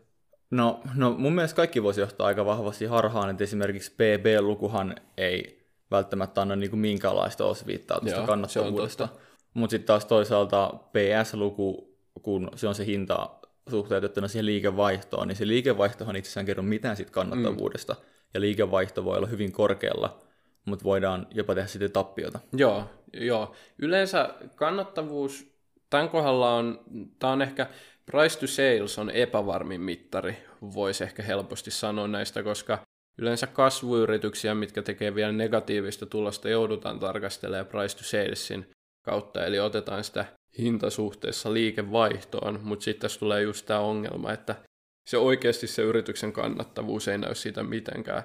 No, 0.51 0.81
no 0.95 1.11
mun 1.11 1.35
mielestä 1.35 1.55
kaikki 1.55 1.83
voisi 1.83 2.01
johtaa 2.01 2.27
aika 2.27 2.45
vahvasti 2.45 2.85
harhaan, 2.85 3.29
että 3.29 3.43
esimerkiksi 3.43 3.91
PB-lukuhan 3.91 4.95
ei 5.17 5.59
välttämättä 5.91 6.41
anna 6.41 6.55
niin 6.55 6.69
kuin 6.69 6.79
minkäänlaista 6.79 7.45
osviittaa 7.45 7.97
Joo, 7.97 8.01
tuosta 8.01 8.27
kannattavuudesta. 8.27 9.07
Mutta 9.53 9.71
sitten 9.71 9.87
taas 9.87 10.05
toisaalta 10.05 10.73
PS-luku, 10.91 11.97
kun 12.21 12.49
se 12.55 12.67
on 12.67 12.75
se 12.75 12.85
hinta 12.85 13.29
suhteutettuna 13.69 14.27
siihen 14.27 14.45
liikevaihtoon, 14.45 15.27
niin 15.27 15.35
se 15.35 15.47
liikevaihtohan 15.47 16.15
itsessään 16.15 16.45
kerro 16.45 16.63
mitään 16.63 16.95
siitä 16.95 17.11
kannattavuudesta. 17.11 17.93
Mm. 17.93 17.99
Ja 18.33 18.41
liikevaihto 18.41 19.05
voi 19.05 19.17
olla 19.17 19.27
hyvin 19.27 19.51
korkealla, 19.51 20.19
mutta 20.65 20.83
voidaan 20.83 21.27
jopa 21.31 21.55
tehdä 21.55 21.67
sitten 21.67 21.91
tappiota. 21.91 22.39
Joo, 22.53 22.83
joo. 23.13 23.55
Yleensä 23.77 24.33
kannattavuus 24.55 25.58
tämän 25.89 26.09
kohdalla 26.09 26.55
on, 26.55 26.79
tämä 27.19 27.33
on 27.33 27.41
ehkä, 27.41 27.67
price 28.11 28.39
to 28.39 28.47
sales 28.47 28.99
on 28.99 29.09
epävarmin 29.09 29.81
mittari, 29.81 30.37
voisi 30.61 31.03
ehkä 31.03 31.23
helposti 31.23 31.71
sanoa 31.71 32.07
näistä, 32.07 32.43
koska 32.43 32.79
yleensä 33.17 33.47
kasvuyrityksiä, 33.47 34.55
mitkä 34.55 34.81
tekee 34.81 35.15
vielä 35.15 35.31
negatiivista 35.31 36.05
tulosta, 36.05 36.49
joudutaan 36.49 36.99
tarkastelemaan 36.99 37.67
price 37.67 37.97
to 37.97 38.03
salesin 38.03 38.69
kautta, 39.05 39.45
eli 39.45 39.59
otetaan 39.59 40.03
sitä 40.03 40.25
hintasuhteessa 40.57 41.53
liikevaihtoon, 41.53 42.59
mutta 42.63 42.83
sitten 42.83 43.01
tässä 43.01 43.19
tulee 43.19 43.41
just 43.41 43.65
tämä 43.65 43.79
ongelma, 43.79 44.31
että 44.31 44.55
se 45.09 45.17
oikeasti 45.17 45.67
se 45.67 45.81
yrityksen 45.81 46.33
kannattavuus 46.33 47.07
ei 47.07 47.17
näy 47.17 47.35
siitä 47.35 47.63
mitenkään. 47.63 48.23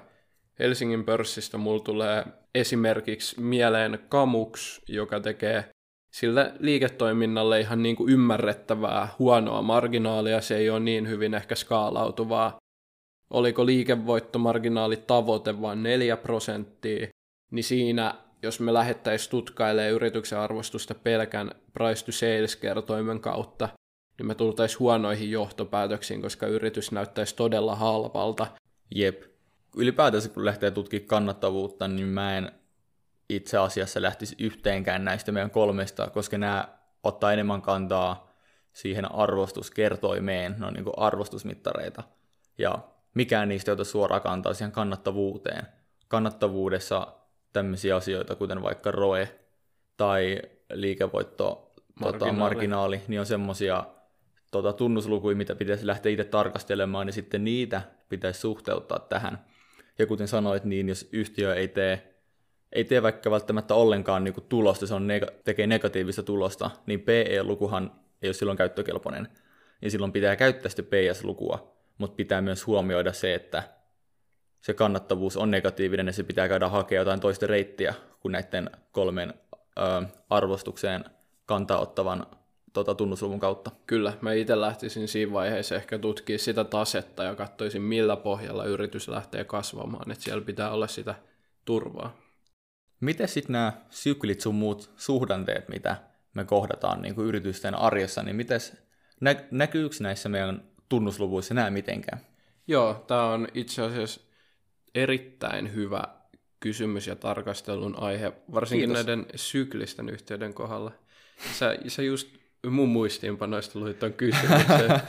Helsingin 0.59 1.05
pörssistä 1.05 1.57
mulla 1.57 1.83
tulee 1.83 2.25
esimerkiksi 2.55 3.41
mieleen 3.41 3.99
Kamux, 4.09 4.81
joka 4.87 5.19
tekee 5.19 5.69
sillä 6.15 6.53
liiketoiminnalle 6.59 7.59
ihan 7.59 7.83
niin 7.83 7.95
kuin 7.95 8.13
ymmärrettävää 8.13 9.07
huonoa 9.19 9.61
marginaalia, 9.61 10.41
se 10.41 10.57
ei 10.57 10.69
ole 10.69 10.79
niin 10.79 11.09
hyvin 11.09 11.33
ehkä 11.33 11.55
skaalautuvaa. 11.55 12.57
Oliko 13.29 13.65
liikevoittomarginaali 13.65 14.97
tavoite 14.97 15.61
vain 15.61 15.83
4 15.83 16.17
prosenttia, 16.17 17.07
niin 17.51 17.63
siinä, 17.63 18.15
jos 18.43 18.59
me 18.59 18.73
lähettäisiin 18.73 19.31
tutkailemaan 19.31 19.93
yrityksen 19.93 20.39
arvostusta 20.39 20.95
pelkän 20.95 21.51
price 21.73 22.05
to 22.05 22.11
sales 22.11 22.55
kertoimen 22.55 23.19
kautta, 23.19 23.69
niin 24.17 24.27
me 24.27 24.35
tultaisiin 24.35 24.79
huonoihin 24.79 25.31
johtopäätöksiin, 25.31 26.21
koska 26.21 26.47
yritys 26.47 26.91
näyttäisi 26.91 27.35
todella 27.35 27.75
halvalta. 27.75 28.47
Jep. 28.95 29.23
Ylipäätänsä 29.77 30.29
kun 30.29 30.45
lähtee 30.45 30.71
tutkimaan 30.71 31.07
kannattavuutta, 31.07 31.87
niin 31.87 32.07
mä 32.07 32.37
en 32.37 32.51
itse 33.29 33.57
asiassa 33.57 34.01
lähtisi 34.01 34.35
yhteenkään 34.39 35.05
näistä 35.05 35.31
meidän 35.31 35.51
kolmesta, 35.51 36.09
koska 36.09 36.37
nämä 36.37 36.67
ottaa 37.03 37.33
enemmän 37.33 37.61
kantaa 37.61 38.31
siihen 38.73 39.11
arvostuskertoimeen, 39.11 40.55
ne 40.59 40.65
on 40.65 40.73
niin 40.73 40.83
kuin 40.83 40.93
arvostusmittareita. 40.97 42.03
Ja 42.57 42.79
mikään 43.13 43.49
niistä 43.49 43.71
ei 43.71 43.73
ota 43.73 43.83
suoraan 43.83 44.21
kantaa 44.21 44.53
siihen 44.53 44.71
kannattavuuteen. 44.71 45.67
Kannattavuudessa 46.07 47.07
tämmöisiä 47.53 47.95
asioita, 47.95 48.35
kuten 48.35 48.61
vaikka 48.61 48.91
ROE 48.91 49.39
tai 49.97 50.41
liikevoitto 50.73 51.73
Marginaali. 51.99 52.19
Tota, 52.19 52.33
marginaali, 52.33 53.01
niin 53.07 53.19
on 53.19 53.25
semmoisia 53.25 53.83
tota, 54.51 54.73
tunnuslukuja, 54.73 55.35
mitä 55.35 55.55
pitäisi 55.55 55.87
lähteä 55.87 56.11
itse 56.11 56.23
tarkastelemaan, 56.23 57.05
niin 57.05 57.13
sitten 57.13 57.43
niitä 57.43 57.81
pitäisi 58.09 58.39
suhteuttaa 58.39 58.99
tähän. 58.99 59.45
Ja 59.99 60.05
kuten 60.05 60.27
sanoit, 60.27 60.63
niin 60.63 60.89
jos 60.89 61.09
yhtiö 61.11 61.55
ei 61.55 61.67
tee, 61.67 62.14
ei 62.75 62.83
tee 62.83 63.03
vaikka 63.03 63.31
välttämättä 63.31 63.75
ollenkaan 63.75 64.23
niin 64.23 64.33
kuin 64.33 64.45
tulosta, 64.49 64.87
se 64.87 64.93
on 64.93 65.07
neg- 65.07 65.33
tekee 65.43 65.67
negatiivista 65.67 66.23
tulosta, 66.23 66.71
niin 66.85 67.01
PE-lukuhan 67.01 67.91
ei 68.21 68.27
ole 68.27 68.33
silloin 68.33 68.57
käyttökelpoinen. 68.57 69.27
Ja 69.81 69.91
silloin 69.91 70.11
pitää 70.11 70.35
käyttää 70.35 70.69
sitten 70.69 70.85
PS-lukua, 70.85 71.75
mutta 71.97 72.15
pitää 72.15 72.41
myös 72.41 72.67
huomioida 72.67 73.13
se, 73.13 73.33
että 73.33 73.63
se 74.61 74.73
kannattavuus 74.73 75.37
on 75.37 75.51
negatiivinen 75.51 76.07
ja 76.07 76.13
se 76.13 76.23
pitää 76.23 76.47
käydä 76.47 76.69
hakea 76.69 77.01
jotain 77.01 77.19
toista 77.19 77.47
reittiä 77.47 77.93
kuin 78.19 78.31
näiden 78.31 78.69
kolmen 78.91 79.33
ö, 79.77 80.05
arvostukseen 80.29 81.05
kantaa 81.45 81.79
ottavan 81.79 82.25
tota, 82.73 82.95
tunnusluvun 82.95 83.39
kautta. 83.39 83.71
Kyllä, 83.87 84.13
mä 84.21 84.33
itse 84.33 84.61
lähtisin 84.61 85.07
siinä 85.07 85.33
vaiheessa 85.33 85.75
ehkä 85.75 85.99
tutkia 85.99 86.37
sitä 86.37 86.63
tasetta 86.63 87.23
ja 87.23 87.35
katsoisin 87.35 87.81
millä 87.81 88.15
pohjalla 88.15 88.65
yritys 88.65 89.07
lähtee 89.07 89.43
kasvamaan, 89.43 90.11
että 90.11 90.23
siellä 90.23 90.45
pitää 90.45 90.71
olla 90.71 90.87
sitä 90.87 91.15
turvaa. 91.65 92.24
Miten 92.99 93.27
sitten 93.27 93.53
nämä 93.53 93.73
syklit 93.89 94.41
sun 94.41 94.55
muut 94.55 94.91
suhdanteet, 94.97 95.69
mitä 95.69 95.97
me 96.33 96.45
kohdataan 96.45 97.01
niin 97.01 97.15
kuin 97.15 97.27
yritysten 97.27 97.75
arjessa, 97.75 98.23
niin 98.23 98.35
mites, 98.35 98.77
nä- 99.21 99.43
näkyykö 99.51 99.95
näissä 99.99 100.29
meidän 100.29 100.63
tunnusluvuissa 100.89 101.53
nämä 101.53 101.69
mitenkään? 101.69 102.21
Joo, 102.67 103.03
tämä 103.07 103.25
on 103.25 103.47
itse 103.53 103.81
asiassa 103.81 104.21
erittäin 104.95 105.75
hyvä 105.75 106.03
kysymys 106.59 107.07
ja 107.07 107.15
tarkastelun 107.15 107.99
aihe, 107.99 108.33
varsinkin 108.53 108.89
Kiitos. 108.89 109.05
näiden 109.05 109.25
syklisten 109.35 110.09
yhteyden 110.09 110.53
kohdalla. 110.53 110.91
Sä, 111.53 111.77
sä 111.87 112.01
just 112.01 112.27
mun 112.69 112.89
muistiinpanoista 112.89 113.79
luit 113.79 113.99
ton 113.99 114.13
kysymyksen. 114.13 114.89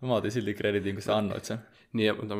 mä 0.00 0.14
otin 0.14 0.30
silti 0.30 0.54
kreditin, 0.54 0.94
kun 0.94 1.02
sä 1.02 1.16
annoit 1.16 1.44
sen. 1.44 1.58
Niin, 1.92 2.16
mutta 2.16 2.34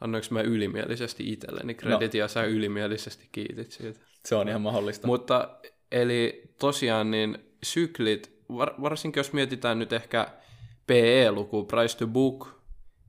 annoinko 0.00 0.28
mä 0.30 0.40
ylimielisesti 0.40 1.32
itselleni 1.32 1.74
kreditin 1.74 2.18
no. 2.18 2.24
ja 2.24 2.28
sä 2.28 2.44
ylimielisesti 2.44 3.28
kiitit 3.32 3.72
siitä. 3.72 4.00
Se 4.24 4.34
on 4.34 4.48
ihan 4.48 4.60
mahdollista. 4.60 5.06
Mutta 5.06 5.58
eli 5.92 6.42
tosiaan 6.58 7.10
niin 7.10 7.38
syklit, 7.62 8.38
var, 8.48 8.74
varsinkin 8.82 9.20
jos 9.20 9.32
mietitään 9.32 9.78
nyt 9.78 9.92
ehkä 9.92 10.26
PE-luku, 10.86 11.64
price 11.64 11.98
to 11.98 12.06
book, 12.06 12.48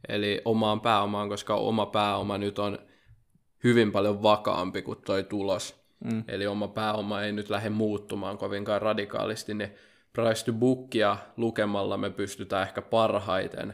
eli 0.08 0.42
omaan 0.46 0.82
pääomaan, 0.82 1.30
koska 1.30 1.56
oma 1.56 1.86
pääoma 1.86 2.38
nyt 2.38 2.60
on 2.60 2.80
hyvin 3.64 3.92
paljon 3.92 4.24
vakaampi 4.24 4.82
kuin 4.82 5.02
toi 5.06 5.24
tulos. 5.24 5.80
Mm. 6.04 6.24
Eli 6.28 6.48
oma 6.48 6.68
pääoma 6.68 7.22
ei 7.22 7.32
nyt 7.32 7.50
lähde 7.50 7.70
muuttumaan 7.70 8.38
kovinkaan 8.38 8.82
radikaalisti, 8.82 9.54
niin 9.54 9.72
price 10.14 10.46
to 10.46 10.54
bookia 10.54 11.18
lukemalla 11.38 11.98
me 11.98 12.10
pystytään 12.10 12.68
ehkä 12.68 12.82
parhaiten 12.82 13.74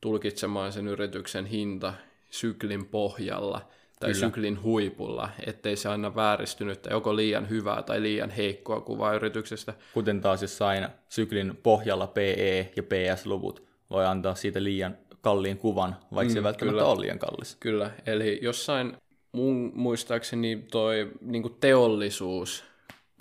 tulkitsemaan 0.00 0.72
sen 0.72 0.88
yrityksen 0.88 1.46
hinta 1.46 1.94
syklin 2.30 2.86
pohjalla 2.86 3.68
tai 4.00 4.12
Kyllä. 4.12 4.26
syklin 4.26 4.62
huipulla, 4.62 5.28
ettei 5.46 5.76
se 5.76 5.88
aina 5.88 6.14
vääristynyt 6.14 6.86
joko 6.90 7.16
liian 7.16 7.48
hyvää 7.48 7.82
tai 7.82 8.02
liian 8.02 8.30
heikkoa 8.30 8.80
kuvaa 8.80 9.14
yrityksestä. 9.14 9.74
Kuten 9.94 10.20
taas 10.20 10.42
jos 10.42 10.62
aina 10.62 10.90
syklin 11.08 11.58
pohjalla 11.62 12.06
PE 12.06 12.72
ja 12.76 12.82
PS-luvut 12.82 13.62
voi 13.90 14.06
antaa 14.06 14.34
siitä 14.34 14.64
liian 14.64 14.98
kalliin 15.20 15.58
kuvan, 15.58 15.96
vaikka 16.14 16.30
mm, 16.30 16.32
se 16.32 16.38
ei 16.38 16.42
välttämättä 16.42 16.78
kyllä. 16.78 16.90
ole 16.90 17.00
liian 17.00 17.18
kallis. 17.18 17.56
Kyllä, 17.60 17.90
eli 18.06 18.38
jossain 18.42 18.96
mun 19.32 19.72
muistaakseni 19.74 20.64
toi 20.70 21.10
niin 21.20 21.56
teollisuus 21.60 22.64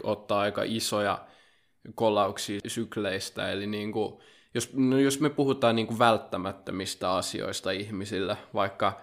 ottaa 0.04 0.40
aika 0.40 0.62
isoja 0.66 1.26
kolauksia 1.96 2.60
sykleistä, 2.68 3.52
eli 3.52 3.68
niin 3.68 3.92
kuin, 3.92 4.20
jos, 4.54 4.74
no 4.74 5.00
jos 5.00 5.20
me 5.20 5.30
puhutaan 5.30 5.76
niin 5.76 5.88
kuin 5.88 6.00
välttämättömistä 6.00 7.14
asioista 7.14 7.72
ihmisillä, 7.72 8.38
vaikka 8.54 9.02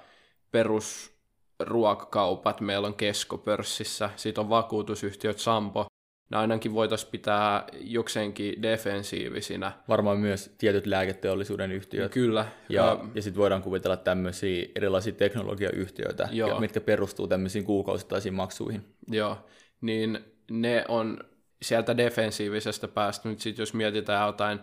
perusruokakaupat, 0.50 2.60
meillä 2.60 2.86
on 2.86 2.94
keskopörssissä, 2.94 4.10
sitten 4.16 4.44
on 4.44 4.50
vakuutusyhtiöt 4.50 5.38
Sampo, 5.38 5.86
ne 6.30 6.36
ainakin 6.36 6.74
voitaisiin 6.74 7.10
pitää 7.10 7.64
jokseenkin 7.80 8.62
defensiivisinä. 8.62 9.72
Varmaan 9.88 10.18
myös 10.18 10.54
tietyt 10.58 10.86
lääketeollisuuden 10.86 11.72
yhtiöt. 11.72 12.12
Kyllä. 12.12 12.46
Ja, 12.68 12.84
ja, 12.84 12.98
ja 13.14 13.22
sitten 13.22 13.40
voidaan 13.40 13.62
kuvitella 13.62 13.96
tämmöisiä 13.96 14.66
erilaisia 14.74 15.12
teknologiayhtiöitä, 15.12 16.28
Joo. 16.32 16.60
mitkä 16.60 16.80
perustuu 16.80 17.28
tämmöisiin 17.28 17.64
kuukausittaisiin 17.64 18.34
maksuihin. 18.34 18.84
Joo, 19.10 19.38
niin 19.80 20.18
ne 20.50 20.84
on 20.88 21.18
sieltä 21.62 21.96
defensiivisestä 21.96 22.88
päästä. 22.88 23.28
Nyt 23.28 23.40
sitten 23.40 23.62
jos 23.62 23.74
mietitään 23.74 24.26
jotain 24.26 24.60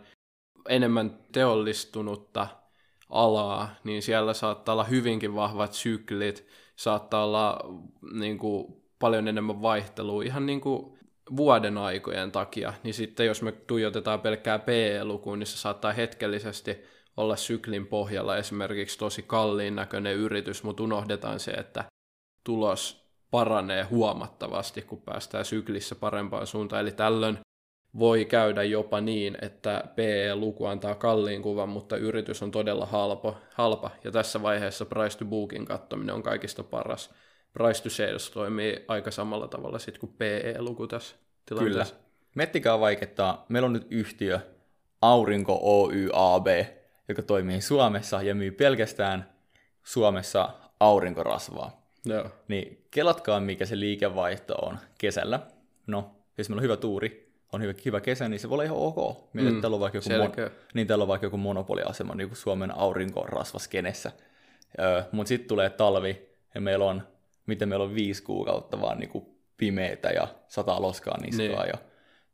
enemmän 0.69 1.19
teollistunutta 1.31 2.47
alaa, 3.09 3.75
niin 3.83 4.01
siellä 4.01 4.33
saattaa 4.33 4.73
olla 4.73 4.83
hyvinkin 4.83 5.35
vahvat 5.35 5.73
syklit, 5.73 6.47
saattaa 6.75 7.23
olla 7.23 7.59
niin 8.13 8.37
kuin, 8.37 8.83
paljon 8.99 9.27
enemmän 9.27 9.61
vaihtelua, 9.61 10.23
ihan 10.23 10.45
niin 10.45 10.61
kuin 10.61 10.97
vuoden 11.35 11.77
aikojen 11.77 12.31
takia, 12.31 12.73
niin 12.83 12.93
sitten 12.93 13.25
jos 13.25 13.41
me 13.41 13.51
tuijotetaan 13.51 14.21
pelkkää 14.21 14.59
PE-lukuun, 14.59 15.39
niin 15.39 15.47
se 15.47 15.57
saattaa 15.57 15.93
hetkellisesti 15.93 16.83
olla 17.17 17.35
syklin 17.35 17.87
pohjalla 17.87 18.37
esimerkiksi 18.37 18.97
tosi 18.97 19.23
kalliin 19.23 19.75
näköinen 19.75 20.15
yritys, 20.15 20.63
mutta 20.63 20.83
unohdetaan 20.83 21.39
se, 21.39 21.51
että 21.51 21.85
tulos 22.43 23.06
paranee 23.31 23.83
huomattavasti, 23.83 24.81
kun 24.81 25.01
päästään 25.01 25.45
syklissä 25.45 25.95
parempaan 25.95 26.47
suuntaan. 26.47 26.81
Eli 26.81 26.91
tällöin 26.91 27.39
voi 27.99 28.25
käydä 28.25 28.63
jopa 28.63 29.01
niin, 29.01 29.37
että 29.41 29.83
PE-luku 29.95 30.65
antaa 30.65 30.95
kalliin 30.95 31.41
kuvan, 31.41 31.69
mutta 31.69 31.97
yritys 31.97 32.43
on 32.43 32.51
todella 32.51 32.85
halpa, 32.85 33.35
halpa. 33.53 33.91
ja 34.03 34.11
tässä 34.11 34.41
vaiheessa 34.41 34.85
price 34.85 35.17
to 35.17 35.25
bookin 35.25 35.65
kattominen 35.65 36.15
on 36.15 36.23
kaikista 36.23 36.63
paras 36.63 37.13
price 37.57 37.83
to 37.83 37.89
sales 37.89 38.29
toimii 38.29 38.85
aika 38.87 39.11
samalla 39.11 39.47
tavalla 39.47 39.79
sitten 39.79 39.99
kuin 39.99 40.13
PE-luku 40.17 40.87
tässä 40.87 41.15
tilanteessa. 41.45 41.95
Kyllä. 41.95 42.07
Miettikää 42.35 42.79
vaikka, 42.79 43.45
meillä 43.49 43.65
on 43.65 43.73
nyt 43.73 43.87
yhtiö 43.89 44.39
Aurinko 45.01 45.59
Oy 45.61 46.09
AB, 46.13 46.47
joka 47.07 47.21
toimii 47.21 47.61
Suomessa 47.61 48.21
ja 48.21 48.35
myy 48.35 48.51
pelkästään 48.51 49.29
Suomessa 49.83 50.49
aurinkorasvaa. 50.79 51.76
Joo. 52.05 52.29
Niin 52.47 52.85
kelatkaa, 52.91 53.39
mikä 53.39 53.65
se 53.65 53.79
liikevaihto 53.79 54.55
on 54.55 54.77
kesällä. 54.97 55.39
No, 55.87 56.11
jos 56.37 56.49
meillä 56.49 56.59
on 56.59 56.63
hyvä 56.63 56.77
tuuri, 56.77 57.33
on 57.53 57.61
hyvä, 57.61 57.73
hyvä 57.85 58.01
kesä, 58.01 58.29
niin 58.29 58.39
se 58.39 58.49
voi 58.49 58.55
olla 58.55 58.63
ihan 58.63 58.77
ok. 58.77 59.33
Mietit, 59.33 59.53
mm, 59.53 59.61
täällä 59.61 59.75
on 59.75 59.81
vaikka 59.81 59.97
joku, 59.97 60.09
mon, 60.09 60.31
niin 60.73 60.87
täällä 60.87 61.01
on 61.01 61.07
vaikka 61.07 61.25
joku 61.25 61.37
monopoliasema 61.37 62.15
niin 62.15 62.27
kuin 62.29 62.37
Suomen 62.37 62.77
aurinkorasvaskenessä. 62.77 64.11
Öö, 64.79 65.03
Mutta 65.11 65.27
sitten 65.27 65.47
tulee 65.47 65.69
talvi, 65.69 66.27
ja 66.55 66.61
meillä 66.61 66.85
on 66.85 67.01
miten 67.47 67.69
meillä 67.69 67.85
on 67.85 67.95
viisi 67.95 68.23
kuukautta 68.23 68.81
vaan 68.81 68.99
niin 68.99 69.09
kuin 69.09 69.25
pimeitä 69.57 70.09
ja 70.09 70.27
sata 70.47 70.81
loskaa 70.81 71.17
niskaa. 71.21 71.63
Niin. 71.63 71.69
Ja, 71.73 71.77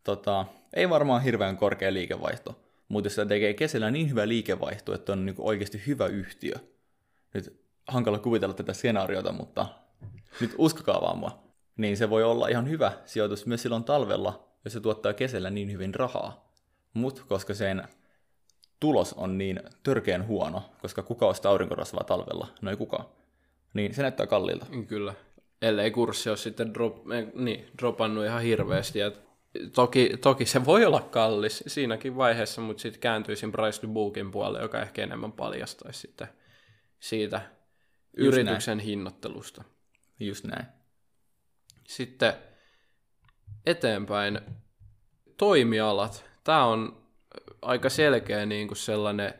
tota, 0.03 0.45
ei 0.73 0.89
varmaan 0.89 1.23
hirveän 1.23 1.57
korkea 1.57 1.93
liikevaihto, 1.93 2.59
mutta 2.87 3.05
jos 3.05 3.15
se 3.15 3.25
tekee 3.25 3.53
kesällä 3.53 3.91
niin 3.91 4.09
hyvä 4.09 4.27
liikevaihto, 4.27 4.93
että 4.93 5.13
on 5.13 5.25
niin 5.25 5.35
kuin 5.35 5.47
oikeasti 5.47 5.81
hyvä 5.87 6.07
yhtiö, 6.07 6.53
nyt 7.33 7.62
hankala 7.87 8.19
kuvitella 8.19 8.53
tätä 8.53 8.73
skenaariota, 8.73 9.31
mutta 9.31 9.65
nyt 10.41 10.55
uskokaa 10.57 11.01
vaan 11.01 11.17
mua, 11.17 11.43
niin 11.77 11.97
se 11.97 12.09
voi 12.09 12.23
olla 12.23 12.47
ihan 12.47 12.69
hyvä 12.69 12.91
sijoitus 13.05 13.45
myös 13.45 13.61
silloin 13.61 13.83
talvella, 13.83 14.47
jos 14.65 14.73
se 14.73 14.79
tuottaa 14.79 15.13
kesällä 15.13 15.49
niin 15.49 15.71
hyvin 15.71 15.95
rahaa. 15.95 16.53
Mutta 16.93 17.21
koska 17.27 17.53
sen 17.53 17.83
tulos 18.79 19.13
on 19.13 19.37
niin 19.37 19.59
törkeän 19.83 20.27
huono, 20.27 20.63
koska 20.81 21.03
kuka 21.03 21.27
ostaa 21.27 21.51
aurinkorasvaa 21.51 22.03
talvella? 22.03 22.47
No 22.61 22.71
ei 22.71 22.77
kukaan 22.77 23.05
niin 23.73 23.93
se 23.93 24.01
näyttää 24.01 24.27
kalliilta. 24.27 24.65
Kyllä. 24.87 25.13
Ellei 25.61 25.91
kurssi 25.91 26.29
ole 26.29 26.37
sitten 26.37 26.73
drop, 26.73 27.11
eh, 27.11 27.27
niin, 27.33 27.65
dropannut 27.77 28.25
ihan 28.25 28.41
hirveästi. 28.41 28.99
Ja 28.99 29.11
toki, 29.75 30.17
toki 30.21 30.45
se 30.45 30.65
voi 30.65 30.85
olla 30.85 31.01
kallis 31.01 31.63
siinäkin 31.67 32.17
vaiheessa, 32.17 32.61
mutta 32.61 32.81
sitten 32.81 33.01
kääntyisin 33.01 33.51
price 33.51 33.81
to 33.81 33.87
bookin 33.87 34.31
puolelle, 34.31 34.61
joka 34.61 34.81
ehkä 34.81 35.03
enemmän 35.03 35.31
paljastaisi 35.31 35.99
sitten 35.99 36.27
siitä 36.99 37.41
Just 38.17 38.37
yrityksen 38.37 38.77
näin. 38.77 38.87
hinnoittelusta. 38.87 39.63
Just 40.19 40.43
näin. 40.43 40.65
Sitten 41.87 42.33
eteenpäin 43.65 44.41
toimialat. 45.37 46.25
Tämä 46.43 46.65
on 46.65 47.03
aika 47.61 47.89
selkeä 47.89 48.45
niin 48.45 48.67
kuin 48.67 48.77
sellainen 48.77 49.33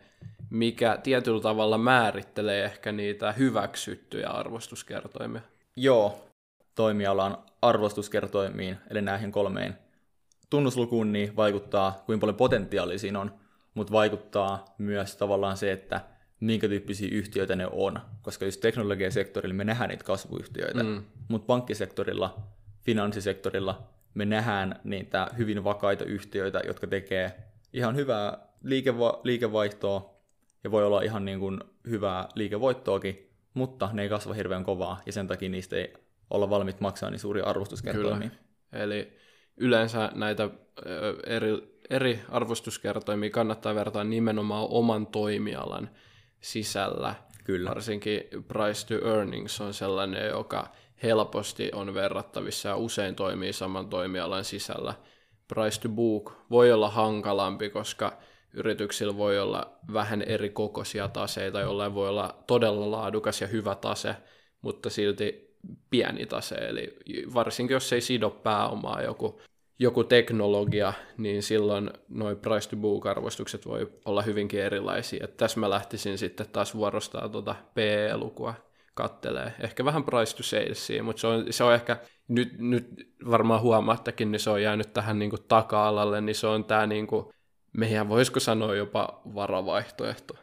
mikä 0.53 0.97
tietyllä 1.03 1.41
tavalla 1.41 1.77
määrittelee 1.77 2.65
ehkä 2.65 2.91
niitä 2.91 3.31
hyväksyttyjä 3.31 4.29
arvostuskertoimia. 4.29 5.41
Joo, 5.75 6.27
toimialan 6.75 7.37
arvostuskertoimiin, 7.61 8.77
eli 8.89 9.01
näihin 9.01 9.31
kolmeen 9.31 9.77
tunnuslukuun, 10.49 11.11
niin 11.11 11.35
vaikuttaa, 11.35 12.03
kuinka 12.05 12.21
paljon 12.21 12.37
potentiaalia 12.37 12.99
siinä 12.99 13.19
on, 13.19 13.33
mutta 13.73 13.93
vaikuttaa 13.93 14.65
myös 14.77 15.15
tavallaan 15.15 15.57
se, 15.57 15.71
että 15.71 16.01
minkä 16.45 16.67
tyyppisiä 16.67 17.09
yhtiöitä 17.11 17.55
ne 17.55 17.67
on, 17.71 17.99
koska 18.21 18.45
just 18.45 18.61
teknologiasektorilla 18.61 19.53
me 19.53 19.63
nähdään 19.63 19.89
niitä 19.89 20.03
kasvuyhtiöitä, 20.03 20.83
mm. 20.83 21.03
mutta 21.27 21.45
pankkisektorilla, 21.45 22.37
finanssisektorilla 22.81 23.87
me 24.13 24.25
nähdään 24.25 24.79
niitä 24.83 25.27
hyvin 25.37 25.63
vakaita 25.63 26.05
yhtiöitä, 26.05 26.61
jotka 26.67 26.87
tekee 26.87 27.37
ihan 27.73 27.95
hyvää 27.95 28.37
liikeva- 28.63 29.19
liikevaihtoa, 29.23 30.13
ja 30.63 30.71
voi 30.71 30.85
olla 30.85 31.01
ihan 31.01 31.25
niin 31.25 31.39
kuin 31.39 31.59
hyvää 31.89 32.27
liikevoittoakin, 32.35 33.29
mutta 33.53 33.89
ne 33.93 34.01
ei 34.01 34.09
kasva 34.09 34.33
hirveän 34.33 34.63
kovaa, 34.63 35.01
ja 35.05 35.11
sen 35.11 35.27
takia 35.27 35.49
niistä 35.49 35.75
ei 35.75 35.93
olla 36.29 36.49
valmiit 36.49 36.81
maksaa 36.81 37.09
niin 37.09 37.19
suuria 37.19 37.45
arvostuskertoimia. 37.45 38.29
Kyllä. 38.29 38.83
Eli 38.83 39.17
yleensä 39.57 40.11
näitä 40.15 40.49
eri, 41.25 41.79
eri 41.89 42.19
arvostuskertoimia 42.29 43.29
kannattaa 43.29 43.75
vertaa 43.75 44.03
nimenomaan 44.03 44.67
oman 44.69 45.07
toimialan 45.07 45.89
sisällä. 46.43 47.15
Kyllä. 47.43 47.69
Varsinkin 47.69 48.23
price 48.47 48.87
to 48.87 49.07
earnings 49.07 49.61
on 49.61 49.73
sellainen, 49.73 50.27
joka 50.27 50.67
helposti 51.03 51.71
on 51.73 51.93
verrattavissa 51.93 52.69
ja 52.69 52.75
usein 52.75 53.15
toimii 53.15 53.53
saman 53.53 53.89
toimialan 53.89 54.43
sisällä. 54.43 54.93
Price 55.47 55.81
to 55.81 55.89
book 55.89 56.33
voi 56.49 56.71
olla 56.71 56.89
hankalampi, 56.89 57.69
koska 57.69 58.17
yrityksillä 58.53 59.17
voi 59.17 59.39
olla 59.39 59.79
vähän 59.93 60.21
eri 60.21 60.49
kokoisia 60.49 61.07
taseita, 61.07 61.59
jollain 61.59 61.93
voi 61.93 62.09
olla 62.09 62.43
todella 62.47 62.91
laadukas 62.91 63.41
ja 63.41 63.47
hyvä 63.47 63.75
tase, 63.75 64.15
mutta 64.61 64.89
silti 64.89 65.57
pieni 65.89 66.25
tase. 66.25 66.55
Eli 66.55 66.97
varsinkin 67.33 67.73
jos 67.73 67.93
ei 67.93 68.01
sido 68.01 68.29
pääomaa 68.29 69.01
joku, 69.01 69.41
joku 69.79 70.03
teknologia, 70.03 70.93
niin 71.17 71.43
silloin 71.43 71.91
noin 72.09 72.37
price 72.37 72.69
to 72.69 72.75
book 72.75 73.05
arvostukset 73.05 73.65
voi 73.65 73.91
olla 74.05 74.21
hyvinkin 74.21 74.61
erilaisia. 74.61 75.23
Et 75.23 75.37
tässä 75.37 75.59
mä 75.59 75.69
lähtisin 75.69 76.17
sitten 76.17 76.45
taas 76.51 76.75
vuorostaa 76.75 77.29
tuota 77.29 77.55
PE-lukua 77.73 78.53
kattelee. 78.93 79.53
Ehkä 79.59 79.85
vähän 79.85 80.03
price 80.03 80.37
to 80.37 80.43
salesia, 80.43 81.03
mutta 81.03 81.19
se 81.19 81.27
on, 81.27 81.45
se 81.49 81.63
on 81.63 81.73
ehkä, 81.73 81.97
nyt, 82.27 82.59
nyt 82.59 83.13
varmaan 83.29 83.61
huomaattakin, 83.61 84.31
niin 84.31 84.39
se 84.39 84.49
on 84.49 84.61
jäänyt 84.61 84.93
tähän 84.93 85.19
niin 85.19 85.29
kuin 85.29 85.43
taka-alalle, 85.47 86.21
niin 86.21 86.35
se 86.35 86.47
on 86.47 86.65
tämä 86.65 86.87
niin 86.87 87.07
kuin, 87.07 87.25
meidän 87.77 88.09
voisiko 88.09 88.39
sanoa 88.39 88.75
jopa 88.75 89.21
varavaihtoehto. 89.35 90.33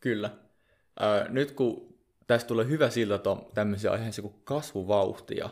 Kyllä. 0.00 0.30
Ö, 1.02 1.28
nyt 1.28 1.50
kun 1.50 1.94
tästä 2.26 2.48
tulee 2.48 2.66
hyvä 2.66 2.88
on 3.26 3.46
tämmöisiä 3.54 3.90
aiheisia 3.90 4.22
kuin 4.22 4.34
kasvuvauhti 4.44 5.36
ja 5.36 5.50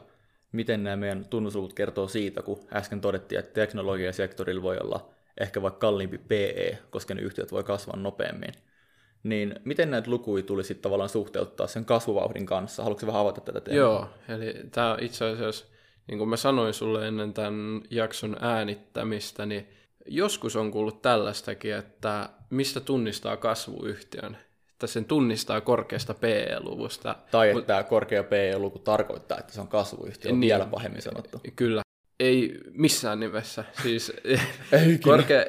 miten 0.53 0.85
nämä 0.85 0.97
meidän 0.97 1.25
tunnusluvut 1.31 1.73
kertoo 1.73 2.09
siitä, 2.09 2.43
kun 2.43 2.61
äsken 2.73 3.01
todettiin, 3.01 3.39
että 3.39 3.55
teknologiasektorilla 3.55 4.63
voi 4.63 4.79
olla 4.79 5.11
ehkä 5.41 5.63
vaikka 5.63 5.79
kalliimpi 5.79 6.19
PE, 6.19 6.79
koska 6.91 7.15
ne 7.15 7.23
yhtiöt 7.23 7.53
voi 7.53 7.65
kasvaa 7.65 7.97
nopeammin. 7.97 8.53
Niin 9.23 9.55
miten 9.65 9.91
näitä 9.91 10.11
lukuja 10.11 10.43
tulisi 10.43 10.75
tavallaan 10.75 11.09
suhteuttaa 11.09 11.67
sen 11.67 11.85
kasvuvauhdin 11.85 12.47
kanssa? 12.47 12.83
Haluatko 12.83 13.07
vähän 13.07 13.21
avata 13.21 13.41
tätä 13.41 13.61
teemaa? 13.61 13.81
Joo, 13.81 14.09
eli 14.29 14.55
tämä 14.71 14.97
itse 15.01 15.25
asiassa, 15.25 15.67
niin 16.07 16.19
kuin 16.19 16.29
mä 16.29 16.37
sanoin 16.37 16.75
sulle 16.75 17.09
ennen 17.09 17.35
tämän 17.35 17.83
jakson 17.91 18.37
äänittämistä, 18.41 19.47
niin 19.47 19.69
joskus 20.07 20.57
on 20.57 20.71
kuullut 20.71 21.03
tällaistakin, 21.03 21.75
että 21.75 22.29
mistä 22.51 22.81
tunnistaa 22.81 23.37
kasvuyhtiön 23.37 24.37
että 24.79 24.87
sen 24.87 25.05
tunnistaa 25.05 25.61
korkeasta 25.61 26.15
PE-luvusta. 26.15 27.17
Tai 27.31 27.51
että 27.51 27.63
tämä 27.63 27.83
korkea 27.83 28.25
PE-luku 28.25 28.79
tarkoittaa, 28.79 29.39
että 29.39 29.53
se 29.53 29.61
on 29.61 29.69
kasvuyhtiö, 29.69 30.31
on 30.31 30.41
niin, 30.41 30.49
vielä 30.49 30.67
pahemmin 30.67 31.03
sanottu. 31.03 31.41
Kyllä, 31.57 31.83
ei 32.21 32.61
missään 32.73 33.21
nimessä. 33.21 33.65
Siis 33.83 34.13
korkea, 35.05 35.45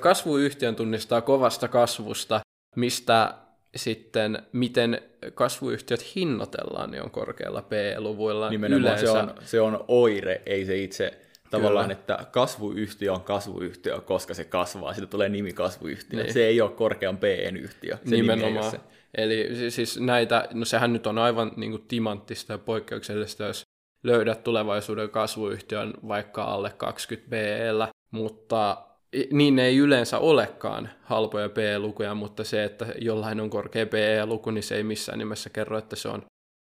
kasvuyhtiön 0.00 0.76
tunnistaa 0.76 1.20
kovasta 1.20 1.68
kasvusta, 1.68 2.40
mistä 2.76 3.34
sitten, 3.76 4.42
miten 4.52 5.02
kasvuyhtiöt 5.34 6.14
hinnoitellaan, 6.14 6.90
niin 6.90 7.02
on 7.02 7.10
korkealla 7.10 7.62
PE-luvuilla. 7.62 8.50
Nimenomaan 8.50 8.82
Yleensä. 8.82 9.06
se 9.06 9.10
on, 9.10 9.34
se 9.44 9.60
on 9.60 9.84
oire, 9.88 10.42
ei 10.46 10.64
se 10.64 10.82
itse 10.82 11.20
tavallaan, 11.50 11.84
Kyllä. 11.84 12.00
että 12.00 12.26
kasvuyhtiö 12.30 13.12
on 13.12 13.20
kasvuyhtiö, 13.20 14.00
koska 14.00 14.34
se 14.34 14.44
kasvaa. 14.44 14.94
Siitä 14.94 15.06
tulee 15.06 15.28
nimi 15.28 15.52
kasvuyhtiö. 15.52 16.22
Niin. 16.22 16.32
Se 16.32 16.46
ei 16.46 16.60
ole 16.60 16.70
korkean 16.70 17.16
PE-yhtiö. 17.16 17.98
Se 18.04 18.16
Nimenomaan. 18.16 18.70
Se. 18.70 18.80
Eli 19.14 19.70
siis 19.70 20.00
näitä, 20.00 20.48
no 20.52 20.64
sehän 20.64 20.92
nyt 20.92 21.06
on 21.06 21.18
aivan 21.18 21.52
niin 21.56 21.70
kuin 21.70 21.84
timanttista 21.88 22.52
ja 22.52 22.58
poikkeuksellista, 22.58 23.44
jos 23.44 23.62
löydät 24.02 24.44
tulevaisuuden 24.44 25.10
kasvuyhtiön 25.10 25.94
vaikka 26.08 26.44
alle 26.44 26.70
20 26.76 27.30
PE, 27.30 27.68
mutta 28.10 28.86
niin 29.32 29.58
ei 29.58 29.76
yleensä 29.76 30.18
olekaan 30.18 30.90
halpoja 31.02 31.48
PE-lukuja, 31.48 32.14
mutta 32.14 32.44
se, 32.44 32.64
että 32.64 32.86
jollain 32.98 33.40
on 33.40 33.50
korkea 33.50 33.86
PE-luku, 33.86 34.50
niin 34.50 34.62
se 34.62 34.76
ei 34.76 34.82
missään 34.82 35.18
nimessä 35.18 35.50
kerro, 35.50 35.78
että 35.78 35.96
se 35.96 36.08
on 36.08 36.22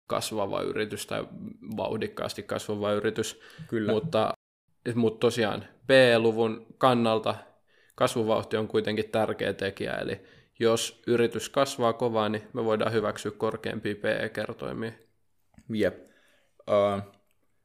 kasvava 0.08 0.62
yritys 0.62 1.06
tai 1.06 1.24
vauhdikkaasti 1.76 2.42
kasvava 2.42 2.92
yritys. 2.92 3.40
Kyllä. 3.68 3.92
Mutta 3.92 4.32
mutta 4.94 5.20
tosiaan 5.20 5.64
PE-luvun 5.86 6.66
kannalta 6.78 7.34
kasvuvauhti 7.94 8.56
on 8.56 8.68
kuitenkin 8.68 9.10
tärkeä 9.10 9.52
tekijä, 9.52 9.92
eli 9.92 10.20
jos 10.58 11.02
yritys 11.06 11.48
kasvaa 11.48 11.92
kovaa, 11.92 12.28
niin 12.28 12.42
me 12.52 12.64
voidaan 12.64 12.92
hyväksyä 12.92 13.32
korkeampia 13.36 13.94
PE-kertoimia. 13.94 14.92
Jep. 15.74 15.98
Uh, 16.70 17.02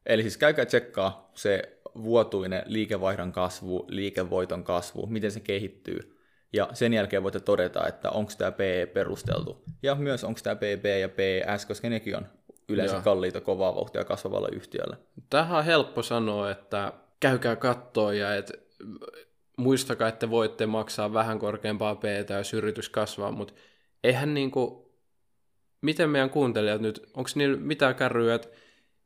eli 0.06 0.22
siis 0.22 0.36
käykää 0.36 0.66
tsekkaa 0.66 1.30
se 1.34 1.78
vuotuinen 2.02 2.62
liikevaihdon 2.66 3.32
kasvu, 3.32 3.84
liikevoiton 3.88 4.64
kasvu, 4.64 5.06
miten 5.06 5.30
se 5.30 5.40
kehittyy. 5.40 6.18
Ja 6.52 6.68
sen 6.72 6.94
jälkeen 6.94 7.22
voitte 7.22 7.40
todeta, 7.40 7.86
että 7.86 8.10
onko 8.10 8.32
tämä 8.38 8.52
PE 8.52 8.86
perusteltu. 8.86 9.64
Ja 9.82 9.94
myös 9.94 10.24
onko 10.24 10.40
tämä 10.42 10.56
PB 10.56 10.84
ja 11.00 11.08
PES, 11.08 11.66
koska 11.66 11.88
nekin 11.88 12.16
on 12.16 12.26
yleensä 12.68 12.94
Joo. 12.94 13.02
kalliita 13.02 13.40
kovaa 13.40 13.74
vauhtia 13.74 14.04
kasvavalla 14.04 14.48
yhtiöllä. 14.52 14.96
Tähän 15.30 15.58
on 15.58 15.64
helppo 15.64 16.02
sanoa, 16.02 16.50
että 16.50 16.92
käykää 17.20 17.56
kattoon 17.56 18.18
ja 18.18 18.34
et, 18.34 18.52
muistakaa, 19.58 20.08
että 20.08 20.30
voitte 20.30 20.66
maksaa 20.66 21.12
vähän 21.12 21.38
korkeampaa 21.38 21.94
p 21.94 22.04
jos 22.38 22.54
yritys 22.54 22.88
kasvaa, 22.88 23.32
mutta 23.32 23.54
eihän 24.04 24.34
niinku, 24.34 24.92
miten 25.80 26.10
meidän 26.10 26.30
kuuntelijat 26.30 26.80
nyt, 26.80 27.10
onko 27.14 27.30
niillä 27.34 27.56
mitään 27.56 27.94
kärryä, 27.94 28.34
että 28.34 28.48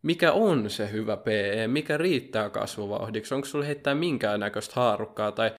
mikä 0.02 0.32
on 0.32 0.70
se 0.70 0.92
hyvä 0.92 1.16
PE, 1.16 1.68
mikä 1.68 1.98
riittää 1.98 2.50
kasvuvauhdiksi, 2.50 3.34
onko 3.34 3.46
sulla 3.46 3.64
heittää 3.64 3.94
minkäännäköistä 3.94 4.74
haarukkaa, 4.76 5.32
tai, 5.32 5.52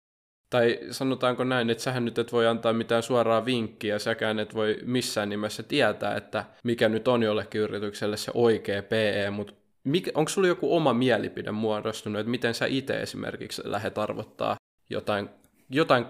tai 0.49 0.79
sanotaanko 0.91 1.43
näin, 1.43 1.69
että 1.69 1.83
sähän 1.83 2.05
nyt 2.05 2.19
et 2.19 2.31
voi 2.31 2.47
antaa 2.47 2.73
mitään 2.73 3.03
suoraa 3.03 3.45
vinkkiä, 3.45 3.99
säkään 3.99 4.39
et 4.39 4.53
voi 4.53 4.77
missään 4.85 5.29
nimessä 5.29 5.63
tietää, 5.63 6.15
että 6.15 6.45
mikä 6.63 6.89
nyt 6.89 7.07
on 7.07 7.23
jollekin 7.23 7.61
yritykselle 7.61 8.17
se 8.17 8.31
oikea 8.33 8.83
PE, 8.83 9.29
mutta 9.29 9.53
Mik, 9.83 10.09
onko 10.13 10.29
sulla 10.29 10.47
joku 10.47 10.75
oma 10.75 10.93
mielipide 10.93 11.51
muodostunut, 11.51 12.19
että 12.19 12.29
miten 12.29 12.53
sä 12.53 12.65
itse 12.65 13.01
esimerkiksi 13.01 13.61
lähdet 13.65 13.97
arvottaa 13.97 14.55
jotain, 14.89 15.29
jotain 15.69 16.05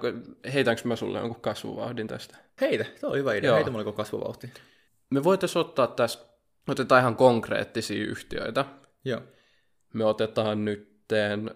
heitänkö 0.53 0.81
mä 0.85 0.95
sulle 0.95 1.19
jonkun 1.19 1.41
kasvuvauhdin 1.41 2.07
tästä? 2.07 2.37
Heitä, 2.61 2.85
se 2.95 3.07
on 3.07 3.17
hyvä 3.17 3.33
idea, 3.33 3.47
Joo. 3.47 3.55
heitä 3.55 3.71
mulle 3.71 3.85
joku 3.85 3.97
kasvuvauhti. 3.97 4.49
Me 5.09 5.23
voitaisiin 5.23 5.61
ottaa 5.61 5.87
tässä, 5.87 6.19
otetaan 6.67 7.01
ihan 7.01 7.15
konkreettisia 7.15 8.03
yhtiöitä. 8.03 8.65
Joo. 9.05 9.21
Me 9.93 10.05
otetaan 10.05 10.65
nytten 10.65 11.51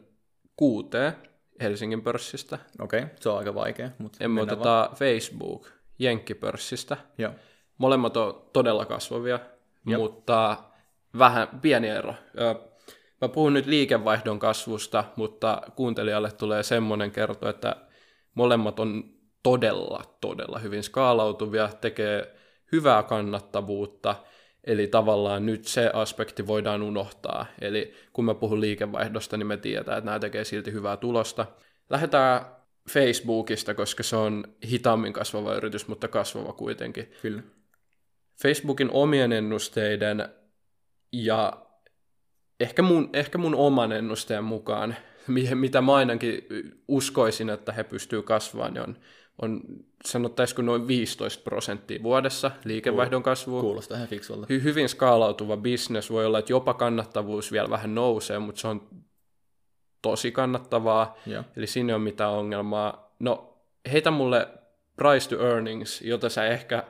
kuuteen 0.55 1.13
Helsingin 1.61 2.01
pörssistä. 2.01 2.59
Okei, 2.79 3.03
okay, 3.03 3.15
se 3.19 3.29
on 3.29 3.37
aika 3.37 3.55
vaikea. 3.55 3.89
Mutta 3.97 4.27
me 4.27 4.41
otetaan 4.41 4.85
vaan. 4.85 4.95
Facebook 4.95 5.67
Jenkkipörssistä. 5.99 6.97
Joo. 7.17 7.31
Molemmat 7.77 8.17
on 8.17 8.49
todella 8.53 8.85
kasvavia, 8.85 9.39
Joo. 9.85 10.01
mutta 10.01 10.57
vähän 11.17 11.47
pieni 11.61 11.87
ero. 11.87 12.13
Mä 13.21 13.27
puhun 13.27 13.53
nyt 13.53 13.65
liikevaihdon 13.65 14.39
kasvusta, 14.39 15.03
mutta 15.15 15.61
kuuntelijalle 15.75 16.31
tulee 16.31 16.63
semmoinen 16.63 17.11
kerto, 17.11 17.49
että 17.49 17.75
molemmat 18.33 18.79
on 18.79 19.03
todella, 19.43 20.17
todella 20.21 20.59
hyvin 20.59 20.83
skaalautuvia, 20.83 21.69
tekee 21.81 22.35
hyvää 22.71 23.03
kannattavuutta, 23.03 24.15
eli 24.63 24.87
tavallaan 24.87 25.45
nyt 25.45 25.65
se 25.65 25.91
aspekti 25.93 26.47
voidaan 26.47 26.81
unohtaa. 26.81 27.45
Eli 27.61 27.93
kun 28.13 28.25
mä 28.25 28.33
puhun 28.33 28.61
liikevaihdosta, 28.61 29.37
niin 29.37 29.47
me 29.47 29.57
tietää, 29.57 29.97
että 29.97 30.05
nämä 30.05 30.19
tekee 30.19 30.43
silti 30.43 30.71
hyvää 30.71 30.97
tulosta. 30.97 31.45
Lähdetään 31.89 32.45
Facebookista, 32.89 33.73
koska 33.73 34.03
se 34.03 34.15
on 34.15 34.43
hitaammin 34.69 35.13
kasvava 35.13 35.55
yritys, 35.55 35.87
mutta 35.87 36.07
kasvava 36.07 36.53
kuitenkin. 36.53 37.11
Kyllä. 37.21 37.43
Facebookin 38.41 38.89
omien 38.91 39.31
ennusteiden 39.31 40.29
ja 41.11 41.53
ehkä 42.59 42.81
mun, 42.81 43.09
ehkä 43.13 43.37
mun 43.37 43.55
oman 43.55 43.91
ennusteen 43.91 44.43
mukaan, 44.43 44.95
mitä 45.55 45.81
mä 45.81 45.95
ainakin 45.95 46.47
uskoisin, 46.87 47.49
että 47.49 47.71
he 47.71 47.83
pystyy 47.83 48.21
kasvamaan, 48.21 48.73
niin 48.73 48.83
on, 48.83 48.97
on 49.41 49.61
sanottaisiko 50.05 50.61
noin 50.61 50.87
15 50.87 51.43
prosenttia 51.43 52.03
vuodessa 52.03 52.51
liikevaihdon 52.63 53.23
kasvua. 53.23 53.61
Kuulostaa 53.61 53.97
ihan 53.97 54.07
fiksulta. 54.07 54.47
Hy- 54.53 54.63
hyvin 54.63 54.89
skaalautuva 54.89 55.57
business 55.57 56.11
voi 56.11 56.25
olla, 56.25 56.39
että 56.39 56.53
jopa 56.53 56.73
kannattavuus 56.73 57.51
vielä 57.51 57.69
vähän 57.69 57.95
nousee, 57.95 58.39
mutta 58.39 58.61
se 58.61 58.67
on 58.67 58.89
tosi 60.01 60.31
kannattavaa, 60.31 61.17
ja. 61.25 61.43
eli 61.57 61.67
sinne 61.67 61.95
on 61.95 62.01
mitään 62.01 62.31
ongelmaa. 62.31 63.15
No, 63.19 63.57
heitä 63.91 64.11
mulle 64.11 64.47
price 64.95 65.29
to 65.29 65.47
earnings, 65.47 66.01
jota 66.01 66.29
sä 66.29 66.45
ehkä 66.45 66.83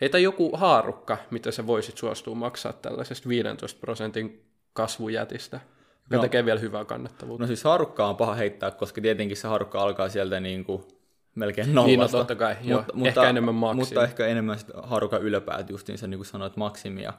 Heitä 0.00 0.18
joku 0.18 0.56
haarukka, 0.56 1.18
mitä 1.30 1.50
sä 1.50 1.66
voisit 1.66 1.98
suostua 1.98 2.34
maksaa 2.34 2.72
tällaisesta 2.72 3.28
15 3.28 3.80
prosentin 3.80 4.44
kasvujätistä, 4.72 5.60
joka 6.04 6.16
no. 6.16 6.22
tekee 6.22 6.44
vielä 6.44 6.60
hyvää 6.60 6.84
kannattavuutta. 6.84 7.42
No 7.42 7.46
siis 7.46 7.64
haarukkaa 7.64 8.08
on 8.08 8.16
paha 8.16 8.34
heittää, 8.34 8.70
koska 8.70 9.00
tietenkin 9.00 9.36
se 9.36 9.48
haarukka 9.48 9.82
alkaa 9.82 10.08
sieltä 10.08 10.40
niin 10.40 10.64
kuin 10.64 10.82
melkein 11.34 11.74
nollasta. 11.74 11.86
Niin, 11.86 12.00
no 12.00 12.08
totta 12.08 12.34
kai, 12.34 12.56
joo. 12.62 12.84
Ehkä 13.04 13.28
enemmän 13.28 13.54
maksimi. 13.54 13.84
Mutta 13.84 14.04
ehkä 14.04 14.26
enemmän 14.26 14.58
harukan 14.82 15.22
yläpäät 15.22 15.70
justiinsa, 15.70 16.06
niin 16.06 16.18
kuin 16.18 16.26
sanoit, 16.26 16.56
maksimia. 16.56 17.12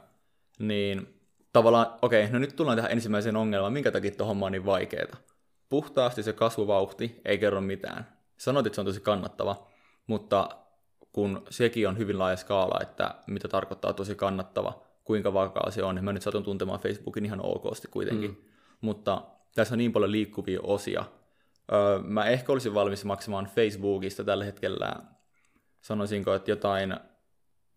Niin 0.58 1.20
tavallaan, 1.52 1.86
okei, 2.02 2.24
okay, 2.24 2.32
no 2.32 2.38
nyt 2.38 2.56
tullaan 2.56 2.76
tähän 2.76 2.92
ensimmäiseen 2.92 3.36
ongelmaan, 3.36 3.72
minkä 3.72 3.90
takia 3.90 4.10
tuo 4.10 4.26
homma 4.26 4.46
on 4.46 4.52
niin 4.52 4.66
vaikeaa. 4.66 5.16
Puhtaasti 5.68 6.22
se 6.22 6.32
kasvuvauhti 6.32 7.20
ei 7.24 7.38
kerro 7.38 7.60
mitään. 7.60 8.06
Sanoit, 8.36 8.66
että 8.66 8.74
se 8.74 8.80
on 8.80 8.86
tosi 8.86 9.00
kannattava, 9.00 9.66
mutta 10.06 10.48
kun 11.16 11.42
sekin 11.50 11.88
on 11.88 11.98
hyvin 11.98 12.18
laaja 12.18 12.36
skaala, 12.36 12.80
että 12.82 13.14
mitä 13.26 13.48
tarkoittaa 13.48 13.92
tosi 13.92 14.14
kannattava, 14.14 14.82
kuinka 15.04 15.32
vakaa 15.32 15.70
se 15.70 15.82
on, 15.82 15.94
niin 15.94 16.04
mä 16.04 16.12
nyt 16.12 16.22
satun 16.22 16.44
tuntemaan 16.44 16.80
Facebookin 16.80 17.24
ihan 17.24 17.40
okosti 17.42 17.88
kuitenkin. 17.88 18.30
Mm. 18.30 18.36
Mutta 18.80 19.22
tässä 19.54 19.74
on 19.74 19.78
niin 19.78 19.92
paljon 19.92 20.12
liikkuvia 20.12 20.60
osia. 20.62 21.04
Öö, 21.72 21.98
mä 22.02 22.24
ehkä 22.24 22.52
olisin 22.52 22.74
valmis 22.74 23.04
maksamaan 23.04 23.48
Facebookista 23.54 24.24
tällä 24.24 24.44
hetkellä, 24.44 24.92
sanoisinko, 25.80 26.34
että 26.34 26.50
jotain 26.50 26.96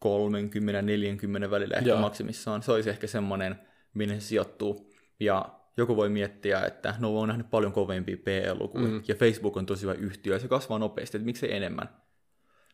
30-40 0.06 1.52
välillä 1.52 1.76
ehkä 1.76 1.90
Joo. 1.90 2.00
maksimissaan. 2.00 2.64
Se 2.64 2.72
olisi 2.72 2.90
ehkä 2.90 3.08
semmoinen, 3.08 3.60
minne 3.94 4.20
se 4.20 4.28
sijoittuu. 4.28 4.92
Ja 5.20 5.50
joku 5.78 5.96
voi 5.96 6.10
miettiä, 6.10 6.62
että 6.66 6.96
no 7.00 7.20
on 7.20 7.28
nähnyt 7.28 7.50
paljon 7.50 7.72
kovempia 7.72 8.18
PE-lukuja, 8.24 8.88
mm. 8.88 9.04
ja 9.08 9.16
Facebook 9.16 9.58
on 9.58 9.66
tosi 9.66 9.82
hyvä 9.82 9.94
yhtiö, 9.94 10.36
ja 10.36 10.40
se 10.40 10.48
kasvaa 10.48 10.80
nopeasti, 10.80 11.18
että 11.18 11.26
miksei 11.26 11.56
enemmän? 11.56 11.90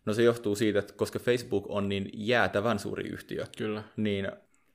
No 0.06 0.14
se 0.14 0.24
johtuu 0.24 0.56
siitä, 0.56 0.80
että 0.80 0.94
koska 0.94 1.20
Facebook 1.20 1.66
on 1.70 1.90
niin 1.90 2.10
jäätävän 2.14 2.80
suuri 2.80 3.10
yhtiö, 3.10 3.46
Kyllä. 3.58 3.84
niin 3.98 4.32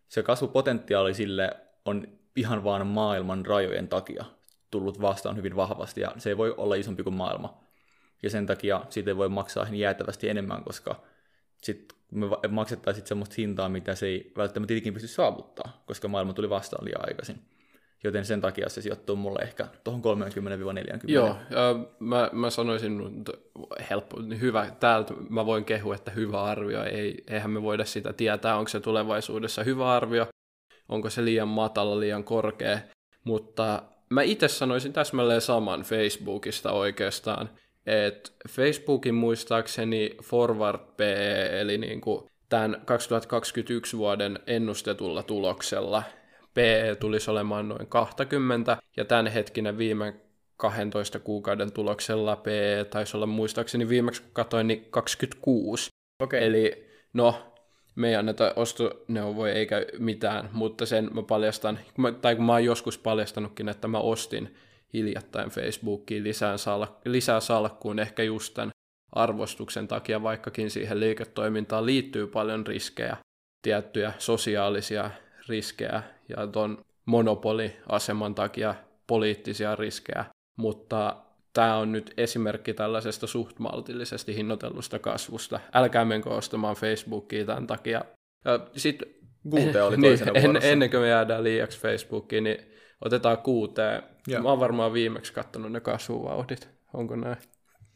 se 0.09 0.23
kasvupotentiaali 0.23 1.14
sille 1.14 1.57
on 1.85 2.07
ihan 2.37 2.64
vaan 2.64 2.87
maailman 2.87 3.47
rajojen 3.47 3.88
takia 3.88 4.25
tullut 4.71 5.01
vastaan 5.01 5.37
hyvin 5.37 5.57
vahvasti, 5.57 6.01
ja 6.01 6.12
se 6.19 6.31
ei 6.31 6.37
voi 6.37 6.55
olla 6.57 6.75
isompi 6.75 7.03
kuin 7.03 7.14
maailma. 7.14 7.64
Ja 8.23 8.31
sen 8.31 8.47
takia 8.47 8.85
siitä 8.88 9.11
ei 9.11 9.16
voi 9.16 9.29
maksaa 9.29 9.66
jäätävästi 9.73 10.29
enemmän, 10.29 10.64
koska 10.64 11.03
sit 11.62 11.93
me 12.11 12.27
maksettaisiin 12.49 13.07
semmoista 13.07 13.35
hintaa, 13.38 13.69
mitä 13.69 13.95
se 13.95 14.07
ei 14.07 14.33
välttämättä 14.37 14.75
ikinä 14.75 14.95
pysty 14.95 15.09
saavuttaa, 15.09 15.83
koska 15.87 16.09
maailma 16.09 16.33
tuli 16.33 16.51
vastaan 16.51 16.85
liian 16.85 17.09
aikaisin. 17.09 17.43
Joten 18.04 18.24
sen 18.24 18.40
takia 18.40 18.68
se 18.68 18.82
sijoittuu 18.82 19.16
mulle 19.16 19.38
ehkä 19.42 19.66
tuohon 19.84 20.02
30-40. 20.02 21.00
Joo, 21.06 21.36
mä, 21.98 22.30
mä 22.32 22.50
sanoisin, 22.50 23.24
helppo, 23.90 24.16
hyvä, 24.40 24.70
täältä 24.80 25.14
mä 25.28 25.46
voin 25.46 25.64
kehua, 25.64 25.94
että 25.94 26.10
hyvä 26.10 26.42
arvio, 26.42 26.84
ei, 26.84 27.24
eihän 27.28 27.50
me 27.50 27.62
voida 27.62 27.84
sitä 27.84 28.12
tietää, 28.12 28.56
onko 28.56 28.68
se 28.68 28.80
tulevaisuudessa 28.80 29.64
hyvä 29.64 29.92
arvio, 29.92 30.26
onko 30.88 31.10
se 31.10 31.24
liian 31.24 31.48
matala, 31.48 32.00
liian 32.00 32.24
korkea, 32.24 32.78
mutta 33.24 33.82
mä 34.10 34.22
itse 34.22 34.48
sanoisin 34.48 34.92
täsmälleen 34.92 35.40
saman 35.40 35.82
Facebookista 35.82 36.72
oikeastaan, 36.72 37.50
että 37.86 38.30
Facebookin 38.48 39.14
muistaakseni 39.14 40.16
forward 40.22 40.80
PE, 40.96 41.60
eli 41.60 41.78
niin 41.78 42.00
kuin 42.00 42.30
tämän 42.48 42.82
2021 42.84 43.98
vuoden 43.98 44.38
ennustetulla 44.46 45.22
tuloksella, 45.22 46.02
PE 46.54 46.96
tulisi 47.00 47.30
olemaan 47.30 47.68
noin 47.68 47.86
20, 47.86 48.76
ja 48.96 49.04
tämänhetkinen 49.04 49.78
viime 49.78 50.14
12 50.56 51.18
kuukauden 51.18 51.72
tuloksella 51.72 52.36
PE 52.36 52.86
taisi 52.90 53.16
olla 53.16 53.26
muistaakseni 53.26 53.88
viimeksi 53.88 54.22
kun 54.22 54.30
katsoin, 54.32 54.66
niin 54.66 54.86
26. 54.90 55.90
Okay. 56.22 56.40
Eli 56.40 56.90
no, 57.12 57.52
me 57.94 58.08
ei 58.08 58.14
anneta 58.14 58.52
ostoneuvoja 58.56 59.54
eikä 59.54 59.86
mitään, 59.98 60.50
mutta 60.52 60.86
sen 60.86 61.10
mä 61.14 61.22
paljastan, 61.22 61.78
tai 62.20 62.36
kun 62.36 62.44
mä 62.44 62.52
oon 62.52 62.64
joskus 62.64 62.98
paljastanutkin, 62.98 63.68
että 63.68 63.88
mä 63.88 63.98
ostin 63.98 64.54
hiljattain 64.92 65.50
Facebookiin 65.50 66.24
lisää, 66.24 66.56
sal- 66.56 66.86
lisää 67.04 67.40
salkkuun 67.40 67.98
ehkä 67.98 68.22
just 68.22 68.54
tämän 68.54 68.70
arvostuksen 69.12 69.88
takia, 69.88 70.22
vaikkakin 70.22 70.70
siihen 70.70 71.00
liiketoimintaan 71.00 71.86
liittyy 71.86 72.26
paljon 72.26 72.66
riskejä, 72.66 73.16
tiettyjä 73.62 74.12
sosiaalisia 74.18 75.10
riskejä 75.50 76.02
ja 76.28 76.46
tuon 76.46 76.84
monopoliaseman 77.04 78.34
takia 78.34 78.74
poliittisia 79.06 79.76
riskejä, 79.76 80.24
mutta 80.56 81.16
tämä 81.52 81.76
on 81.76 81.92
nyt 81.92 82.14
esimerkki 82.16 82.74
tällaisesta 82.74 83.26
suht 83.26 83.58
maltillisesti 83.58 84.36
hinnoitellusta 84.36 84.98
kasvusta. 84.98 85.60
Älkää 85.74 86.04
menkö 86.04 86.30
ostamaan 86.30 86.76
Facebookia 86.76 87.44
tämän 87.44 87.66
takia. 87.66 88.04
Ja 88.44 88.60
sit, 88.76 89.02
Google 89.50 89.82
oli 89.82 89.96
niin, 90.00 90.18
en, 90.34 90.58
ennen 90.62 90.90
kuin 90.90 91.00
me 91.00 91.08
jäädään 91.08 91.44
liiaksi 91.44 91.80
Facebookiin, 91.80 92.44
niin 92.44 92.58
otetaan 93.04 93.38
kuuteen. 93.38 94.02
Joo. 94.26 94.42
Mä 94.42 94.48
oon 94.48 94.60
varmaan 94.60 94.92
viimeksi 94.92 95.32
katsonut 95.32 95.72
ne 95.72 95.80
kasvuvauhdit. 95.80 96.68
Onko 96.94 97.16
näin? 97.16 97.36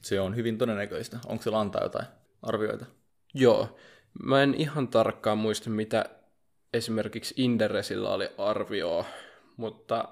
Se 0.03 0.21
on 0.21 0.37
hyvin 0.37 0.59
todennäköistä. 0.59 1.19
Onko 1.27 1.43
se 1.43 1.51
antaa 1.55 1.83
jotain 1.83 2.07
arvioita? 2.43 2.87
Joo. 3.35 3.77
Mä 4.23 4.43
en 4.43 4.55
ihan 4.55 4.89
tarkkaan 4.89 5.39
muista, 5.39 5.71
mitä 5.71 6.05
esimerkiksi 6.75 7.35
Inderesillä 7.37 8.11
oli 8.11 8.29
arvioa, 8.39 9.05
mutta 9.57 10.09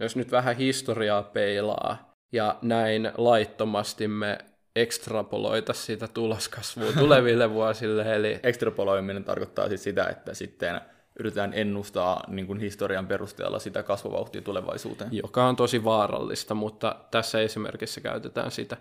jos 0.00 0.16
nyt 0.16 0.30
vähän 0.30 0.56
historiaa 0.56 1.22
peilaa 1.22 2.14
ja 2.32 2.58
näin 2.62 3.12
laittomasti 3.16 4.08
me 4.08 4.38
ekstrapoloita 4.76 5.72
sitä 5.72 6.08
tuloskasvua 6.08 6.92
tuleville 7.00 7.50
vuosille. 7.50 8.16
Eli... 8.16 8.40
Ekstrapoloiminen 8.42 9.24
tarkoittaa 9.24 9.68
siis 9.68 9.82
sitä, 9.82 10.04
että 10.04 10.34
sitten 10.34 10.80
yritetään 11.18 11.52
ennustaa 11.54 12.24
niin 12.28 12.46
kuin 12.46 12.60
historian 12.60 13.06
perusteella 13.06 13.58
sitä 13.58 13.82
kasvuvauhtia 13.82 14.42
tulevaisuuteen. 14.42 15.10
Joka 15.12 15.46
on 15.46 15.56
tosi 15.56 15.84
vaarallista, 15.84 16.54
mutta 16.54 16.96
tässä 17.10 17.40
esimerkissä 17.40 18.00
käytetään 18.00 18.50
sitä. 18.50 18.76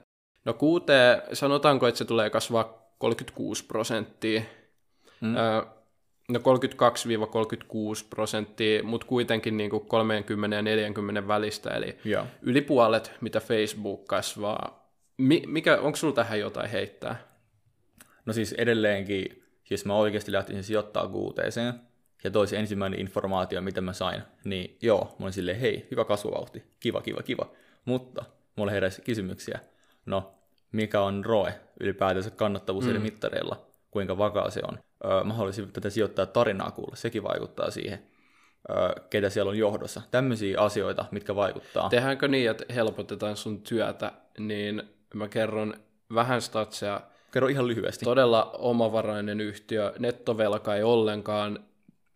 No 0.46 0.54
kuuteen, 0.54 1.22
sanotaanko, 1.34 1.88
että 1.88 1.98
se 1.98 2.06
tulee 2.06 2.30
kasvaa 2.30 2.94
36 2.98 3.66
prosenttia. 3.66 4.42
Mm. 5.22 5.36
No 6.30 6.40
32-36 6.40 6.44
prosenttia, 8.10 8.84
mutta 8.84 9.08
kuitenkin 9.08 9.58
niin 9.58 9.70
kuin 9.70 9.86
30 9.86 10.56
ja 10.56 10.62
40 10.62 11.28
välistä, 11.28 11.70
eli 11.70 11.98
ja. 12.06 12.26
yli 12.42 12.62
puolet, 12.62 13.12
mitä 13.22 13.40
Facebook 13.40 14.06
kasvaa. 14.06 14.90
mikä, 15.48 15.78
onko 15.78 15.96
sulla 15.96 16.14
tähän 16.14 16.40
jotain 16.40 16.70
heittää? 16.70 17.28
No 18.26 18.34
siis 18.34 18.54
edelleenkin, 18.54 19.44
jos 19.70 19.86
mä 19.86 19.96
oikeasti 19.96 20.32
lähtisin 20.32 20.64
sijoittaa 20.64 21.08
kuuteeseen, 21.08 21.74
ja 22.24 22.32
toisi 22.32 22.56
ensimmäinen 22.56 23.00
informaatio, 23.00 23.62
mitä 23.62 23.82
mä 23.82 23.94
sain, 23.94 24.22
niin 24.44 24.78
joo, 24.82 25.16
mä 25.20 25.26
olin 25.26 25.34
silleen, 25.34 25.60
hei, 25.60 25.88
hyvä 25.92 26.06
kasvuvauhti, 26.06 26.64
kiva, 26.80 27.02
kiva, 27.02 27.24
kiva. 27.24 27.52
Mutta 27.86 28.26
mulle 28.56 28.72
heräsi 28.72 29.02
kysymyksiä, 29.02 29.60
no, 30.06 30.34
mikä 30.72 31.02
on 31.02 31.26
ROE, 31.26 31.54
ylipäätänsä 31.80 32.30
kannattavuus 32.30 32.86
mm. 32.86 32.90
eri 32.90 33.00
mittareilla, 33.00 33.73
kuinka 33.94 34.18
vakaa 34.18 34.50
se 34.50 34.62
on. 34.68 34.80
Öö, 35.06 35.24
mä 35.24 35.34
haluaisin 35.34 35.72
tätä 35.72 35.90
sijoittaa 35.90 36.26
tarinaa 36.26 36.72
kuulla, 36.72 36.96
sekin 36.96 37.24
vaikuttaa 37.24 37.72
siihen, 37.72 38.04
öö, 38.70 38.94
ketä 39.10 39.30
siellä 39.30 39.50
on 39.50 39.58
johdossa. 39.58 40.02
Tämmöisiä 40.12 40.60
asioita, 40.60 41.06
mitkä 41.12 41.36
vaikuttaa. 41.36 41.90
Tehdäänkö 41.90 42.28
niin, 42.28 42.52
että 42.52 42.74
helpotetaan 42.74 43.38
sun 43.38 43.62
työtä, 43.62 44.12
niin 44.40 44.84
mä 45.14 45.28
kerron 45.28 45.74
vähän 46.14 46.42
statseja. 46.42 47.02
Kerro 47.32 47.48
ihan 47.48 47.68
lyhyesti. 47.68 48.06
Todella 48.06 48.52
omavarainen 48.58 49.42
yhtiö, 49.42 49.94
nettovelka 50.00 50.76
ei 50.76 50.84
ollenkaan, 50.84 51.60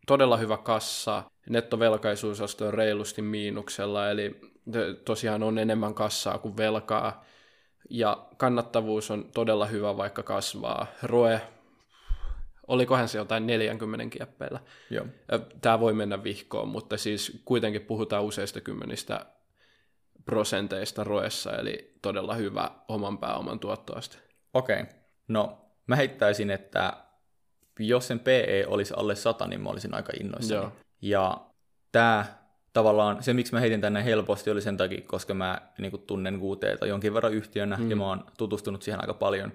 todella 0.08 0.38
hyvä 0.38 0.58
kassa, 0.58 1.24
nettovelkaisuusaste 1.50 2.64
on 2.64 2.74
reilusti 2.74 3.22
miinuksella, 3.22 4.10
eli 4.10 4.42
tosiaan 5.06 5.44
on 5.44 5.58
enemmän 5.58 5.94
kassaa 5.94 6.38
kuin 6.38 6.58
velkaa, 6.58 7.26
ja 7.90 8.28
kannattavuus 8.38 9.12
on 9.12 9.26
todella 9.34 9.66
hyvä, 9.66 9.98
vaikka 9.98 10.24
kasvaa. 10.24 10.88
Roe, 11.04 11.42
olikohan 12.68 13.08
se 13.08 13.18
jotain 13.18 13.48
40 13.48 14.18
kieppeillä. 14.18 14.60
Joo. 14.90 15.06
Tämä 15.62 15.80
voi 15.80 15.94
mennä 15.94 16.24
vihkoon, 16.24 16.68
mutta 16.68 16.98
siis 16.98 17.42
kuitenkin 17.46 17.82
puhutaan 17.82 18.24
useista 18.24 18.62
kymmenistä 18.62 19.26
prosenteista 20.26 21.04
roessa, 21.04 21.56
eli 21.56 21.94
todella 22.02 22.34
hyvä 22.34 22.72
oman 22.88 23.18
pääoman 23.18 23.60
tuottoaste. 23.60 24.18
Okei, 24.54 24.82
okay. 24.82 24.94
no 25.28 25.66
mä 25.88 25.96
heittäisin, 25.96 26.52
että 26.52 26.94
jos 27.80 28.08
sen 28.08 28.20
PE 28.20 28.66
olisi 28.68 28.94
alle 28.98 29.16
100, 29.16 29.48
niin 29.48 29.62
mä 29.62 29.70
olisin 29.70 29.94
aika 29.94 30.14
innoissani. 30.20 30.62
Joo. 30.62 30.72
Ja 31.02 31.38
tämä 31.92 32.26
tavallaan, 32.74 33.24
se 33.24 33.34
miksi 33.34 33.54
mä 33.54 33.60
heitin 33.60 33.82
tänne 33.82 34.06
helposti 34.06 34.50
oli 34.50 34.62
sen 34.62 34.78
takia, 34.78 35.02
koska 35.02 35.34
mä 35.34 35.62
niin 35.78 35.92
kuin, 35.92 36.02
tunnen 36.02 36.40
QTta 36.40 36.86
jonkin 36.86 37.14
verran 37.14 37.34
yhtiönä 37.34 37.78
mm. 37.78 37.90
ja 37.90 37.96
mä 37.96 38.08
oon 38.08 38.26
tutustunut 38.38 38.82
siihen 38.82 39.02
aika 39.02 39.14
paljon. 39.14 39.52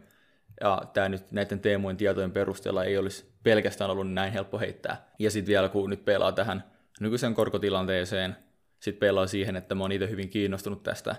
Ja 0.61 0.83
tämä 0.93 1.09
nyt 1.09 1.31
näiden 1.31 1.61
teemojen 1.61 1.97
tietojen 1.97 2.33
perusteella 2.33 2.85
ei 2.85 2.99
olisi 2.99 3.33
pelkästään 3.43 3.91
ollut 3.91 4.13
näin 4.13 4.33
helppo 4.33 4.59
heittää. 4.59 5.09
Ja 5.19 5.31
sitten 5.31 5.51
vielä 5.53 5.69
kun 5.69 5.91
nyt 5.91 6.05
pelaa 6.05 6.33
tähän 6.33 6.65
nykyisen 7.01 7.35
korkotilanteeseen, 7.35 8.37
sitten 8.81 9.01
pelaa 9.01 9.27
siihen, 9.27 9.57
että 9.57 9.75
mä 9.75 9.85
oon 9.85 9.93
itse 9.93 10.11
hyvin 10.11 10.29
kiinnostunut 10.29 10.83
tästä 10.83 11.17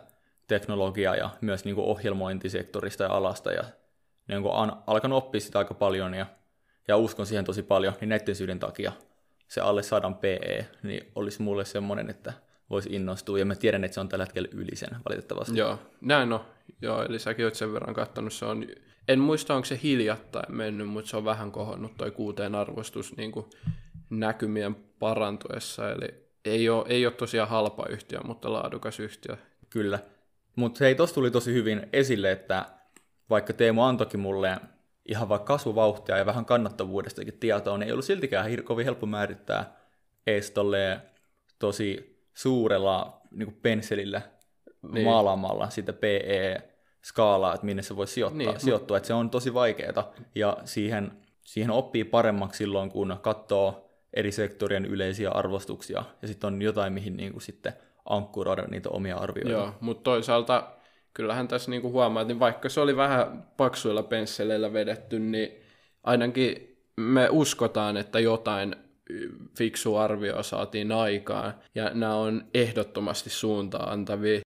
teknologiaa 0.47 1.15
ja 1.15 1.29
myös 1.41 1.65
niin 1.65 1.75
kuin 1.75 1.87
ohjelmointisektorista 1.87 3.03
ja 3.03 3.09
alasta 3.09 3.51
ja 3.51 3.63
niin 4.27 4.41
kuin 4.41 4.53
alkanut 4.87 5.17
oppia 5.17 5.41
sitä 5.41 5.59
aika 5.59 5.73
paljon 5.73 6.13
ja 6.13 6.25
ja 6.87 6.97
uskon 6.97 7.25
siihen 7.25 7.45
tosi 7.45 7.63
paljon, 7.63 7.93
niin 8.01 8.09
näiden 8.09 8.35
syiden 8.35 8.59
takia 8.59 8.91
se 9.47 9.61
alle 9.61 9.83
100 9.83 10.11
PE 10.11 10.67
niin 10.83 11.11
olisi 11.15 11.41
mulle 11.41 11.65
semmoinen, 11.65 12.09
että 12.09 12.33
voisi 12.69 12.89
innostua, 12.91 13.39
ja 13.39 13.45
mä 13.45 13.55
tiedän, 13.55 13.83
että 13.83 13.93
se 13.93 13.99
on 13.99 14.09
tällä 14.09 14.25
hetkellä 14.25 14.49
yli 14.51 14.75
sen 14.75 14.89
valitettavasti. 15.09 15.57
Joo, 15.57 15.79
näin 16.01 16.33
on. 16.33 16.45
Joo, 16.81 17.03
eli 17.03 17.19
säkin 17.19 17.45
oot 17.45 17.55
sen 17.55 17.73
verran 17.73 17.93
katsonut, 17.93 18.33
se 18.33 18.45
on, 18.45 18.65
en 19.07 19.19
muista 19.19 19.55
onko 19.55 19.65
se 19.65 19.79
hiljattain 19.83 20.55
mennyt, 20.55 20.89
mutta 20.89 21.09
se 21.09 21.17
on 21.17 21.25
vähän 21.25 21.51
kohonnut 21.51 21.97
toi 21.97 22.11
kuuteen 22.11 22.55
arvostus 22.55 23.17
niin 23.17 23.31
kuin 23.31 23.45
näkymien 24.09 24.75
parantuessa, 24.75 25.91
eli 25.91 26.07
ei 26.45 26.69
ole, 26.69 26.85
ei 26.87 27.05
ole 27.05 27.13
tosiaan 27.13 27.49
halpa 27.49 27.85
yhtiö, 27.89 28.19
mutta 28.23 28.53
laadukas 28.53 28.99
yhtiö. 28.99 29.37
Kyllä. 29.69 29.99
Mutta 30.55 30.83
hei, 30.83 30.95
tuossa 30.95 31.15
tuli 31.15 31.31
tosi 31.31 31.53
hyvin 31.53 31.89
esille, 31.93 32.31
että 32.31 32.65
vaikka 33.29 33.53
Teemu 33.53 33.83
antoikin 33.83 34.19
mulle 34.19 34.57
ihan 35.05 35.29
vaikka 35.29 35.45
kasvuvauhtia 35.45 36.17
ja 36.17 36.25
vähän 36.25 36.45
kannattavuudestakin 36.45 37.39
tietoa, 37.39 37.77
niin 37.77 37.87
ei 37.87 37.91
ollut 37.91 38.05
siltikään 38.05 38.51
hir- 38.51 38.63
kovin 38.63 38.85
helppo 38.85 39.05
määrittää 39.05 39.79
ees 40.27 40.53
tosi 41.59 42.19
suurella 42.33 43.21
niin 43.31 43.53
pensselillä 43.61 44.21
niin. 44.91 45.05
maalaamalla 45.05 45.69
sitä 45.69 45.93
PE-skaalaa, 45.93 47.53
että 47.53 47.65
minne 47.65 47.81
se 47.81 47.95
voi 47.95 48.07
sijoittaa, 48.07 48.37
niin, 48.37 48.59
sijoittua. 48.59 48.97
Että 48.97 49.07
se 49.07 49.13
on 49.13 49.29
tosi 49.29 49.53
vaikeaa 49.53 50.13
ja 50.35 50.57
siihen, 50.65 51.11
siihen 51.41 51.71
oppii 51.71 52.03
paremmaksi 52.03 52.57
silloin, 52.57 52.89
kun 52.89 53.17
katsoo 53.21 53.89
eri 54.13 54.31
sektorien 54.31 54.85
yleisiä 54.85 55.29
arvostuksia 55.29 56.03
ja 56.21 56.27
sitten 56.27 56.47
on 56.47 56.61
jotain, 56.61 56.93
mihin 56.93 57.17
niin 57.17 57.31
kuin 57.31 57.41
sitten 57.41 57.73
ankkuroida 58.05 58.63
niitä 58.67 58.89
omia 58.89 59.17
arvioita. 59.17 59.51
Joo, 59.51 59.73
mutta 59.79 60.03
toisaalta 60.03 60.71
kyllähän 61.13 61.47
tässä 61.47 61.71
niinku 61.71 61.91
huomaa, 61.91 62.21
että 62.21 62.39
vaikka 62.39 62.69
se 62.69 62.79
oli 62.79 62.97
vähän 62.97 63.45
paksuilla 63.57 64.03
pensseleillä 64.03 64.73
vedetty, 64.73 65.19
niin 65.19 65.49
ainakin 66.03 66.77
me 66.97 67.27
uskotaan, 67.31 67.97
että 67.97 68.19
jotain 68.19 68.75
fiksu 69.57 69.95
arvio 69.95 70.43
saatiin 70.43 70.91
aikaan, 70.91 71.53
ja 71.75 71.91
nämä 71.93 72.15
on 72.15 72.45
ehdottomasti 72.53 73.29
suuntaan 73.29 73.89
antavia, 73.89 74.39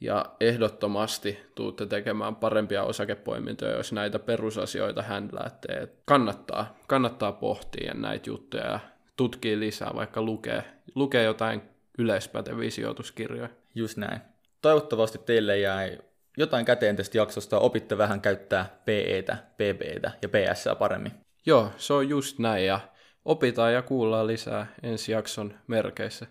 ja 0.00 0.24
ehdottomasti 0.40 1.38
tuutte 1.54 1.86
tekemään 1.86 2.36
parempia 2.36 2.82
osakepoimintoja, 2.82 3.76
jos 3.76 3.92
näitä 3.92 4.18
perusasioita 4.18 5.02
händläätte. 5.02 5.88
Kannattaa, 6.04 6.76
kannattaa 6.86 7.32
pohtia 7.32 7.94
näitä 7.94 8.30
juttuja 8.30 8.66
ja 8.66 8.80
tutkia 9.16 9.58
lisää, 9.58 9.90
vaikka 9.94 10.22
lukee, 10.22 10.64
lukee 10.94 11.24
jotain 11.24 11.62
yleispäteviä 11.98 12.70
sijoituskirjoja. 12.70 13.48
Just 13.74 13.96
näin. 13.96 14.20
Toivottavasti 14.62 15.18
teille 15.18 15.58
jäi 15.58 15.98
jotain 16.38 16.64
käteen 16.64 16.96
tästä 16.96 17.18
jaksosta, 17.18 17.58
opitte 17.58 17.98
vähän 17.98 18.20
käyttää 18.20 18.80
PEtä, 18.84 19.36
PBtä 19.56 20.10
ja 20.22 20.28
PS 20.28 20.64
paremmin. 20.78 21.12
Joo, 21.46 21.72
se 21.76 21.92
on 21.92 22.08
just 22.08 22.38
näin 22.38 22.66
ja 22.66 22.80
opitaan 23.24 23.72
ja 23.72 23.82
kuullaan 23.82 24.26
lisää 24.26 24.66
ensi 24.82 25.12
jakson 25.12 25.54
merkeissä. 25.66 26.26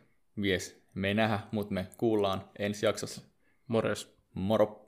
Yes, 0.45 0.81
me 0.93 1.07
ei 1.07 1.13
nähdä, 1.13 1.39
mutta 1.51 1.73
me 1.73 1.87
kuullaan 1.97 2.43
ensi 2.59 2.85
jaksossa. 2.85 3.21
Morjes. 3.67 4.07
Moro. 4.33 4.85